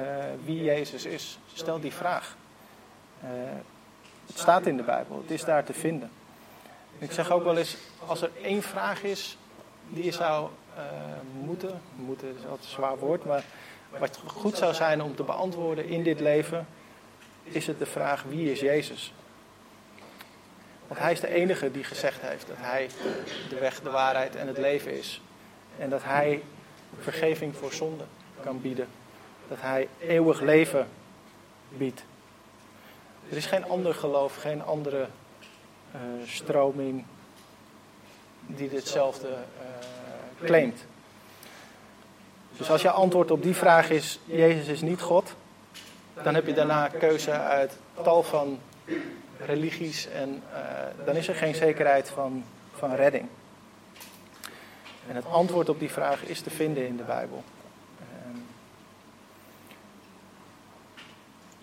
wie 0.46 0.64
Jezus 0.64 1.06
is. 1.06 1.40
Stel 1.54 1.80
die 1.80 1.94
vraag. 1.94 2.36
Uh, 3.24 3.30
het 4.28 4.40
staat 4.40 4.66
in 4.66 4.78
de 4.78 4.84
Bijbel, 4.84 5.18
het 5.18 5.32
is 5.32 5.44
daar 5.44 5.64
te 5.64 5.74
vinden. 5.74 6.12
Ik 6.98 7.12
zeg 7.12 7.32
ook 7.32 7.44
wel 7.44 7.58
eens, 7.58 7.78
als 8.06 8.22
er 8.22 8.32
één 8.42 8.62
vraag 8.62 9.04
is 9.04 9.38
die 9.90 10.04
je 10.04 10.12
zou 10.12 10.50
uh, 10.78 10.84
moeten, 11.44 11.82
moeten 11.96 12.28
is 12.28 12.44
altijd 12.44 12.64
een 12.64 12.70
zwaar 12.70 12.98
woord, 12.98 13.26
maar 13.26 13.44
wat 14.00 14.20
goed 14.26 14.58
zou 14.58 14.74
zijn 14.74 15.02
om 15.02 15.16
te 15.16 15.24
beantwoorden 15.24 15.86
in 15.86 16.04
dit 16.04 16.20
leven, 16.20 16.68
is 17.44 17.68
het 17.68 17.80
de 17.80 17.86
vraag 17.86 18.24
wie 18.24 18.52
is 18.52 18.60
Jezus? 18.60 19.14
Want 20.88 21.00
hij 21.00 21.12
is 21.12 21.20
de 21.20 21.34
enige 21.34 21.72
die 21.72 21.84
gezegd 21.84 22.22
heeft 22.22 22.48
dat 22.48 22.58
hij 22.60 22.90
de 23.50 23.60
weg, 23.60 23.82
de 23.82 23.90
waarheid 23.90 24.36
en 24.36 24.48
het 24.48 24.58
leven 24.58 24.98
is. 24.98 25.22
En 25.78 25.90
dat 25.90 26.04
hij 26.04 26.44
vergeving 27.00 27.56
voor 27.56 27.74
zonde 27.74 28.04
kan 28.44 28.62
bieden. 28.62 28.88
Dat 29.52 29.62
hij 29.62 29.88
eeuwig 30.00 30.42
leven 30.42 30.88
biedt. 31.70 32.04
Er 33.30 33.38
is 33.38 33.46
geen 33.46 33.66
ander 33.66 33.94
geloof, 33.94 34.36
geen 34.36 34.64
andere 34.64 35.08
uh, 35.96 36.00
stroming 36.26 37.06
die 38.46 38.70
ditzelfde 38.70 39.28
uh, 39.28 40.46
claimt. 40.46 40.86
Dus 42.58 42.70
als 42.70 42.82
je 42.82 42.92
antwoord 42.92 43.32
op 43.32 43.44
die 43.44 43.56
vraag 43.56 43.90
is, 43.90 44.20
Jezus 44.26 44.68
is 44.68 44.82
niet 44.82 45.02
God, 45.02 45.36
dan 46.24 46.36
heb 46.36 46.46
je 46.46 46.54
daarna 46.54 46.88
keuze 46.88 47.32
uit 47.32 47.78
tal 48.04 48.24
van 48.24 48.60
religies 49.46 50.08
en 50.08 50.44
uh, 50.54 51.06
dan 51.06 51.16
is 51.16 51.28
er 51.28 51.36
geen 51.36 51.56
zekerheid 51.56 52.10
van, 52.10 52.44
van 52.74 52.96
redding. 52.96 53.28
En 55.08 55.16
het 55.16 55.26
antwoord 55.26 55.70
op 55.70 55.80
die 55.80 55.92
vraag 55.92 56.24
is 56.24 56.42
te 56.42 56.50
vinden 56.50 56.88
in 56.88 56.98
de 56.98 57.04
Bijbel. 57.04 57.44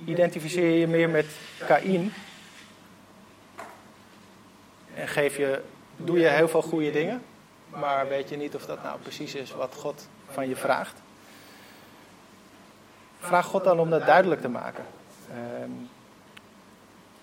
Identificeer 0.05 0.79
je 0.79 0.87
meer 0.87 1.09
met 1.09 1.27
Kaïn 1.67 2.13
en 4.95 5.09
geef 5.09 5.37
je, 5.37 5.63
doe 5.97 6.19
je 6.19 6.29
heel 6.29 6.49
veel 6.49 6.63
goede 6.63 6.91
dingen, 6.91 7.23
maar 7.69 8.09
weet 8.09 8.29
je 8.29 8.37
niet 8.37 8.55
of 8.55 8.67
dat 8.67 8.83
nou 8.83 8.99
precies 9.01 9.35
is 9.35 9.51
wat 9.51 9.75
God 9.75 10.09
van 10.31 10.49
je 10.49 10.57
vraagt. 10.57 11.01
Vraag 13.19 13.47
God 13.47 13.65
dan 13.65 13.81
om 13.81 13.91
dat 13.91 14.07
duidelijk 14.07 14.41
te 14.41 14.49
maken. 14.49 14.85
Uh, 15.31 15.37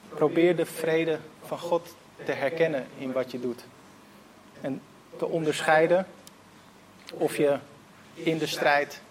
probeer 0.09 0.55
de 0.55 0.65
vrede 0.65 1.19
van 1.45 1.59
God 1.59 1.95
te 2.25 2.31
herkennen 2.31 2.87
in 2.97 3.11
wat 3.11 3.31
je 3.31 3.39
doet. 3.39 3.65
En 4.61 4.81
te 5.17 5.25
onderscheiden 5.25 6.07
of 7.13 7.37
je 7.37 7.57
in 8.13 8.37
de 8.37 8.47
strijd 8.47 9.01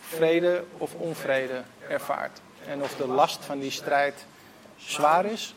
vrede 0.00 0.64
of 0.78 0.94
onvrede 0.94 1.62
ervaart. 1.88 2.40
En 2.68 2.82
of 2.82 2.96
de 2.96 3.06
last 3.06 3.44
van 3.44 3.58
die 3.58 3.70
strijd 3.70 4.26
zwaar 4.76 5.24
is, 5.24 5.54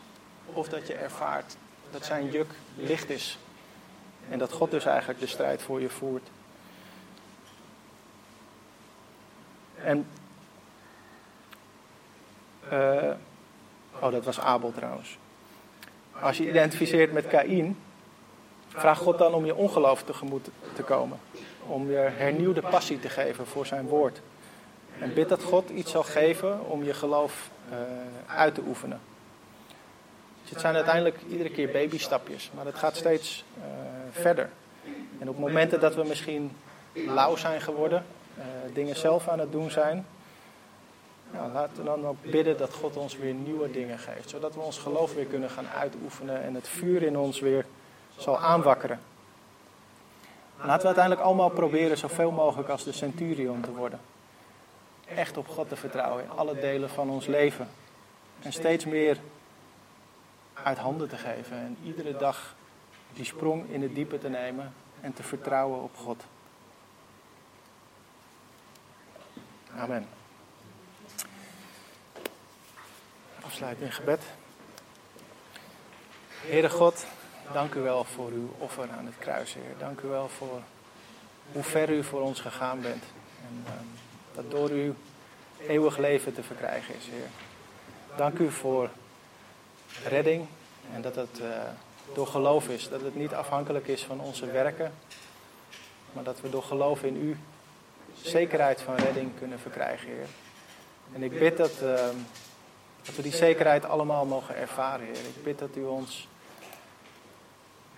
of 0.53 0.67
dat 0.69 0.87
je 0.87 0.93
ervaart 0.93 1.55
dat 1.91 2.05
zijn 2.05 2.31
juk 2.31 2.49
licht 2.75 3.09
is. 3.09 3.37
En 4.29 4.39
dat 4.39 4.51
God 4.51 4.71
dus 4.71 4.85
eigenlijk 4.85 5.19
de 5.19 5.27
strijd 5.27 5.61
voor 5.61 5.81
je 5.81 5.89
voert. 5.89 6.29
En. 9.83 10.07
Uh, 12.73 13.11
oh, 13.99 14.11
dat 14.11 14.25
was 14.25 14.39
Abel 14.39 14.71
trouwens. 14.71 15.17
Als 16.21 16.37
je 16.37 16.49
identificeert 16.49 17.13
met 17.13 17.27
Kaïn, 17.27 17.77
vraag 18.67 18.97
God 18.97 19.17
dan 19.17 19.33
om 19.33 19.45
je 19.45 19.55
ongeloof 19.55 20.03
tegemoet 20.03 20.49
te 20.73 20.83
komen. 20.83 21.19
Om 21.67 21.89
je 21.89 21.97
hernieuwde 21.97 22.61
passie 22.61 22.99
te 22.99 23.09
geven 23.09 23.47
voor 23.47 23.65
zijn 23.65 23.87
woord. 23.87 24.21
En 25.01 25.13
bid 25.13 25.29
dat 25.29 25.43
God 25.43 25.69
iets 25.69 25.91
zal 25.91 26.03
geven 26.03 26.65
om 26.69 26.83
je 26.83 26.93
geloof 26.93 27.49
uh, 27.69 27.75
uit 28.35 28.55
te 28.55 28.61
oefenen. 28.67 28.99
Dus 30.41 30.49
het 30.49 30.59
zijn 30.59 30.75
uiteindelijk 30.75 31.17
iedere 31.29 31.49
keer 31.49 31.71
babystapjes, 31.71 32.51
maar 32.55 32.65
het 32.65 32.75
gaat 32.75 32.95
steeds 32.95 33.43
uh, 33.57 33.63
verder. 34.11 34.49
En 35.19 35.29
op 35.29 35.39
momenten 35.39 35.79
dat 35.79 35.95
we 35.95 36.03
misschien 36.03 36.51
lauw 36.93 37.35
zijn 37.35 37.61
geworden, 37.61 38.05
uh, 38.37 38.43
dingen 38.73 38.95
zelf 38.95 39.27
aan 39.27 39.39
het 39.39 39.51
doen 39.51 39.71
zijn, 39.71 40.05
ja, 41.33 41.49
laten 41.53 41.77
we 41.77 41.83
dan 41.83 42.07
ook 42.07 42.21
bidden 42.21 42.57
dat 42.57 42.73
God 42.73 42.97
ons 42.97 43.17
weer 43.17 43.33
nieuwe 43.33 43.71
dingen 43.71 43.99
geeft. 43.99 44.29
Zodat 44.29 44.53
we 44.53 44.61
ons 44.61 44.77
geloof 44.77 45.13
weer 45.13 45.25
kunnen 45.25 45.49
gaan 45.49 45.67
uitoefenen 45.67 46.43
en 46.43 46.55
het 46.55 46.67
vuur 46.67 47.03
in 47.03 47.17
ons 47.17 47.39
weer 47.39 47.65
zal 48.17 48.39
aanwakkeren. 48.39 48.99
Laten 50.57 50.81
we 50.81 50.85
uiteindelijk 50.85 51.25
allemaal 51.25 51.49
proberen 51.49 51.97
zoveel 51.97 52.31
mogelijk 52.31 52.69
als 52.69 52.83
de 52.83 52.91
centurion 52.91 53.61
te 53.61 53.71
worden. 53.71 53.99
Echt 55.15 55.37
op 55.37 55.47
God 55.47 55.69
te 55.69 55.75
vertrouwen 55.75 56.23
in 56.23 56.29
alle 56.29 56.59
delen 56.59 56.89
van 56.89 57.09
ons 57.09 57.25
leven. 57.25 57.69
En 58.41 58.53
steeds 58.53 58.85
meer 58.85 59.17
uit 60.53 60.77
handen 60.77 61.09
te 61.09 61.17
geven. 61.17 61.57
En 61.57 61.77
iedere 61.83 62.17
dag 62.17 62.55
die 63.13 63.25
sprong 63.25 63.69
in 63.69 63.81
het 63.81 63.95
diepe 63.95 64.17
te 64.17 64.29
nemen 64.29 64.73
en 65.01 65.13
te 65.13 65.23
vertrouwen 65.23 65.81
op 65.81 65.95
God. 65.95 66.23
Amen. 69.77 70.07
Afsluit 73.41 73.79
in 73.79 73.91
gebed. 73.91 74.23
Heere 76.41 76.69
God, 76.69 77.05
dank 77.53 77.73
u 77.73 77.79
wel 77.79 78.03
voor 78.03 78.29
uw 78.29 78.49
offer 78.57 78.89
aan 78.91 79.05
het 79.05 79.17
kruis, 79.19 79.53
Heer. 79.53 79.77
Dank 79.77 80.01
u 80.01 80.07
wel 80.07 80.29
voor 80.29 80.61
hoe 81.51 81.63
ver 81.63 81.89
u 81.89 82.03
voor 82.03 82.21
ons 82.21 82.39
gegaan 82.39 82.81
bent. 82.81 83.03
En 83.47 83.63
uh, 83.65 83.71
dat 84.35 84.51
door 84.51 84.71
u 84.71 84.93
eeuwig 85.67 85.97
leven 85.97 86.33
te 86.33 86.43
verkrijgen 86.43 86.95
is, 86.95 87.05
Heer. 87.05 87.29
Dank 88.15 88.37
u 88.37 88.51
voor 88.51 88.89
redding 90.03 90.47
en 90.93 91.01
dat 91.01 91.15
het 91.15 91.39
uh, 91.41 91.47
door 92.13 92.27
geloof 92.27 92.69
is. 92.69 92.89
Dat 92.89 93.01
het 93.01 93.15
niet 93.15 93.33
afhankelijk 93.33 93.87
is 93.87 94.03
van 94.03 94.19
onze 94.19 94.45
werken, 94.45 94.93
maar 96.13 96.23
dat 96.23 96.41
we 96.41 96.49
door 96.49 96.63
geloof 96.63 97.03
in 97.03 97.15
u 97.15 97.37
zekerheid 98.21 98.81
van 98.81 98.95
redding 98.95 99.31
kunnen 99.37 99.59
verkrijgen, 99.59 100.07
Heer. 100.07 100.27
En 101.13 101.23
ik 101.23 101.39
bid 101.39 101.57
dat, 101.57 101.71
uh, 101.83 101.95
dat 103.01 103.15
we 103.15 103.21
die 103.21 103.35
zekerheid 103.35 103.85
allemaal 103.85 104.25
mogen 104.25 104.55
ervaren, 104.55 105.05
Heer. 105.05 105.15
Ik 105.15 105.43
bid 105.43 105.59
dat 105.59 105.75
u 105.75 105.83
ons 105.83 106.27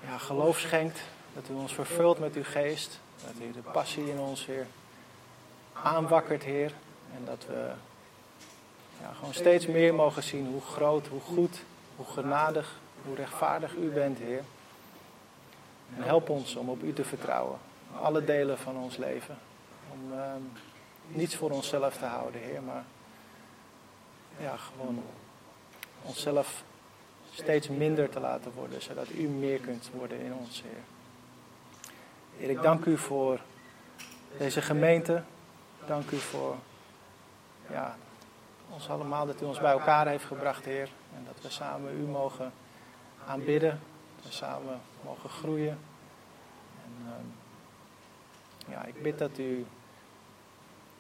ja, 0.08 0.18
geloof 0.18 0.60
schenkt, 0.60 1.00
dat 1.34 1.44
u 1.50 1.54
ons 1.54 1.74
vervult 1.74 2.20
met 2.20 2.36
uw 2.36 2.44
geest, 2.44 3.00
dat 3.26 3.34
u 3.48 3.52
de 3.52 3.72
passie 3.72 4.10
in 4.10 4.20
ons, 4.20 4.46
Heer, 4.46 4.68
aanwakkert, 5.74 6.44
Heer. 6.44 6.74
En 7.16 7.26
dat 7.26 7.46
we 7.48 7.72
ja, 9.02 9.14
gewoon 9.18 9.34
steeds 9.34 9.68
meer 9.68 9.94
mogen 9.94 10.24
zien 10.24 10.48
hoe 10.48 10.62
groot, 10.62 11.08
hoe 11.08 11.22
goed, 11.22 11.64
hoe 11.96 12.06
genadig, 12.06 12.80
hoe 13.06 13.16
rechtvaardig 13.16 13.76
u 13.76 13.90
bent, 13.90 14.18
Heer. 14.18 14.44
En 15.98 16.04
help 16.04 16.30
ons 16.30 16.56
om 16.56 16.70
op 16.70 16.84
u 16.84 16.94
te 16.94 17.04
vertrouwen, 17.04 17.60
alle 18.02 18.24
delen 18.24 18.58
van 18.58 18.78
ons 18.78 18.98
leven. 18.98 19.38
Om 19.92 20.12
uh, 20.12 20.20
niets 21.08 21.36
voor 21.36 21.52
onszelf 21.52 21.98
te 21.98 22.06
houden, 22.06 22.42
Heer, 22.42 22.62
maar 22.62 22.84
ja, 24.38 24.56
gewoon 24.58 25.04
onszelf 26.02 26.64
steeds 27.32 27.68
minder 27.68 28.10
te 28.10 28.20
laten 28.20 28.52
worden, 28.56 28.82
zodat 28.82 29.10
u 29.10 29.28
meer 29.28 29.60
kunt 29.60 29.90
worden 29.94 30.20
in 30.20 30.34
ons, 30.34 30.62
Heer. 30.62 30.84
Heer, 32.38 32.50
ik 32.50 32.62
dank 32.62 32.86
u 32.86 32.98
voor 32.98 33.40
deze 34.38 34.62
gemeente. 34.62 35.24
Dank 35.86 36.12
u 36.12 36.18
voor 36.18 36.56
ja, 37.70 37.96
ons 38.70 38.90
allemaal, 38.90 39.26
dat 39.26 39.42
u 39.42 39.46
ons 39.46 39.60
bij 39.60 39.72
elkaar 39.72 40.08
heeft 40.08 40.26
gebracht, 40.26 40.66
Heer. 40.66 40.90
En 41.16 41.26
dat 41.26 41.42
we 41.42 41.50
samen 41.50 42.00
u 42.00 42.04
mogen 42.04 42.54
aanbidden, 43.28 43.80
dat 44.16 44.26
we 44.26 44.32
samen 44.32 44.82
mogen 45.02 45.30
groeien. 45.30 45.80
En, 46.84 47.06
uh, 47.06 48.74
ja, 48.74 48.86
ik 48.86 49.02
bid 49.02 49.20
dat 49.20 49.38
u 49.38 49.66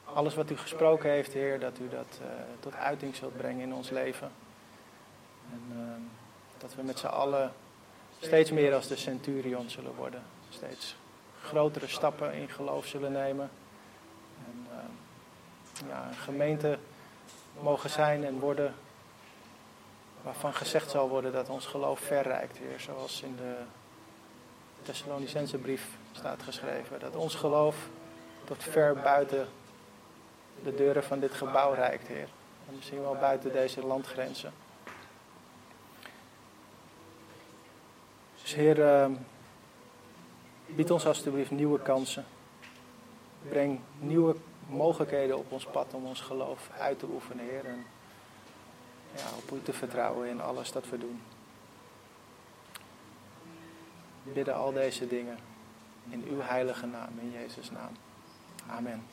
alles 0.03 0.35
wat 0.35 0.51
u 0.51 0.57
gesproken 0.57 1.09
heeft, 1.09 1.33
Heer, 1.33 1.59
dat 1.59 1.79
u 1.79 1.89
dat 1.89 2.19
uh, 2.21 2.27
tot 2.59 2.75
uiting 2.75 3.15
zult 3.15 3.37
brengen 3.37 3.61
in 3.61 3.73
ons 3.73 3.89
leven. 3.89 4.31
En 5.51 5.77
uh, 5.77 5.81
dat 6.57 6.75
we 6.75 6.81
met 6.81 6.99
z'n 6.99 7.05
allen 7.05 7.53
steeds 8.19 8.51
meer 8.51 8.73
als 8.73 8.87
de 8.87 8.95
centurion 8.95 9.69
zullen 9.69 9.95
worden. 9.95 10.23
Steeds 10.49 10.95
grotere 11.41 11.87
stappen 11.87 12.33
in 12.33 12.49
geloof 12.49 12.85
zullen 12.85 13.11
nemen. 13.11 13.49
En 14.45 14.67
uh, 14.71 15.89
ja, 15.89 16.07
een 16.07 16.13
gemeente 16.13 16.77
mogen 17.61 17.89
zijn 17.89 18.25
en 18.25 18.39
worden 18.39 18.73
waarvan 20.21 20.53
gezegd 20.53 20.89
zal 20.89 21.09
worden 21.09 21.31
dat 21.31 21.49
ons 21.49 21.65
geloof 21.65 21.99
verrijkt, 21.99 22.57
Heer. 22.57 22.79
Zoals 22.79 23.21
in 23.21 23.35
de 23.35 23.55
Thessalonicense 24.81 25.57
brief 25.57 25.87
staat 26.11 26.43
geschreven. 26.43 26.99
Dat 26.99 27.15
ons 27.15 27.35
geloof 27.35 27.75
tot 28.43 28.63
ver 28.63 28.95
buiten 28.95 29.47
de 30.63 30.75
deuren 30.75 31.03
van 31.03 31.19
dit 31.19 31.33
gebouw 31.33 31.73
reikt, 31.73 32.07
Heer. 32.07 32.27
En 32.67 32.75
misschien 32.75 33.01
wel 33.01 33.15
buiten 33.15 33.51
deze 33.51 33.85
landgrenzen. 33.85 34.53
Dus 38.41 38.53
Heer, 38.53 38.77
uh, 38.77 39.05
bied 40.65 40.91
ons 40.91 41.05
alstublieft 41.05 41.51
nieuwe 41.51 41.79
kansen. 41.79 42.25
Breng 43.49 43.79
nieuwe 43.99 44.35
mogelijkheden 44.67 45.37
op 45.37 45.51
ons 45.51 45.65
pad 45.65 45.93
om 45.93 46.05
ons 46.05 46.21
geloof 46.21 46.69
uit 46.79 46.99
te 46.99 47.05
oefenen, 47.13 47.45
Heer. 47.45 47.65
En 47.65 47.85
ja, 49.15 49.23
op 49.37 49.57
u 49.57 49.61
te 49.61 49.73
vertrouwen 49.73 50.29
in 50.29 50.41
alles 50.41 50.71
dat 50.71 50.89
we 50.89 50.97
doen. 50.97 51.21
bidden 54.23 54.55
al 54.55 54.73
deze 54.73 55.07
dingen 55.07 55.37
in 56.09 56.23
uw 56.29 56.39
heilige 56.41 56.85
naam, 56.85 57.19
in 57.19 57.31
Jezus' 57.31 57.71
naam. 57.71 57.91
Amen. 58.67 59.03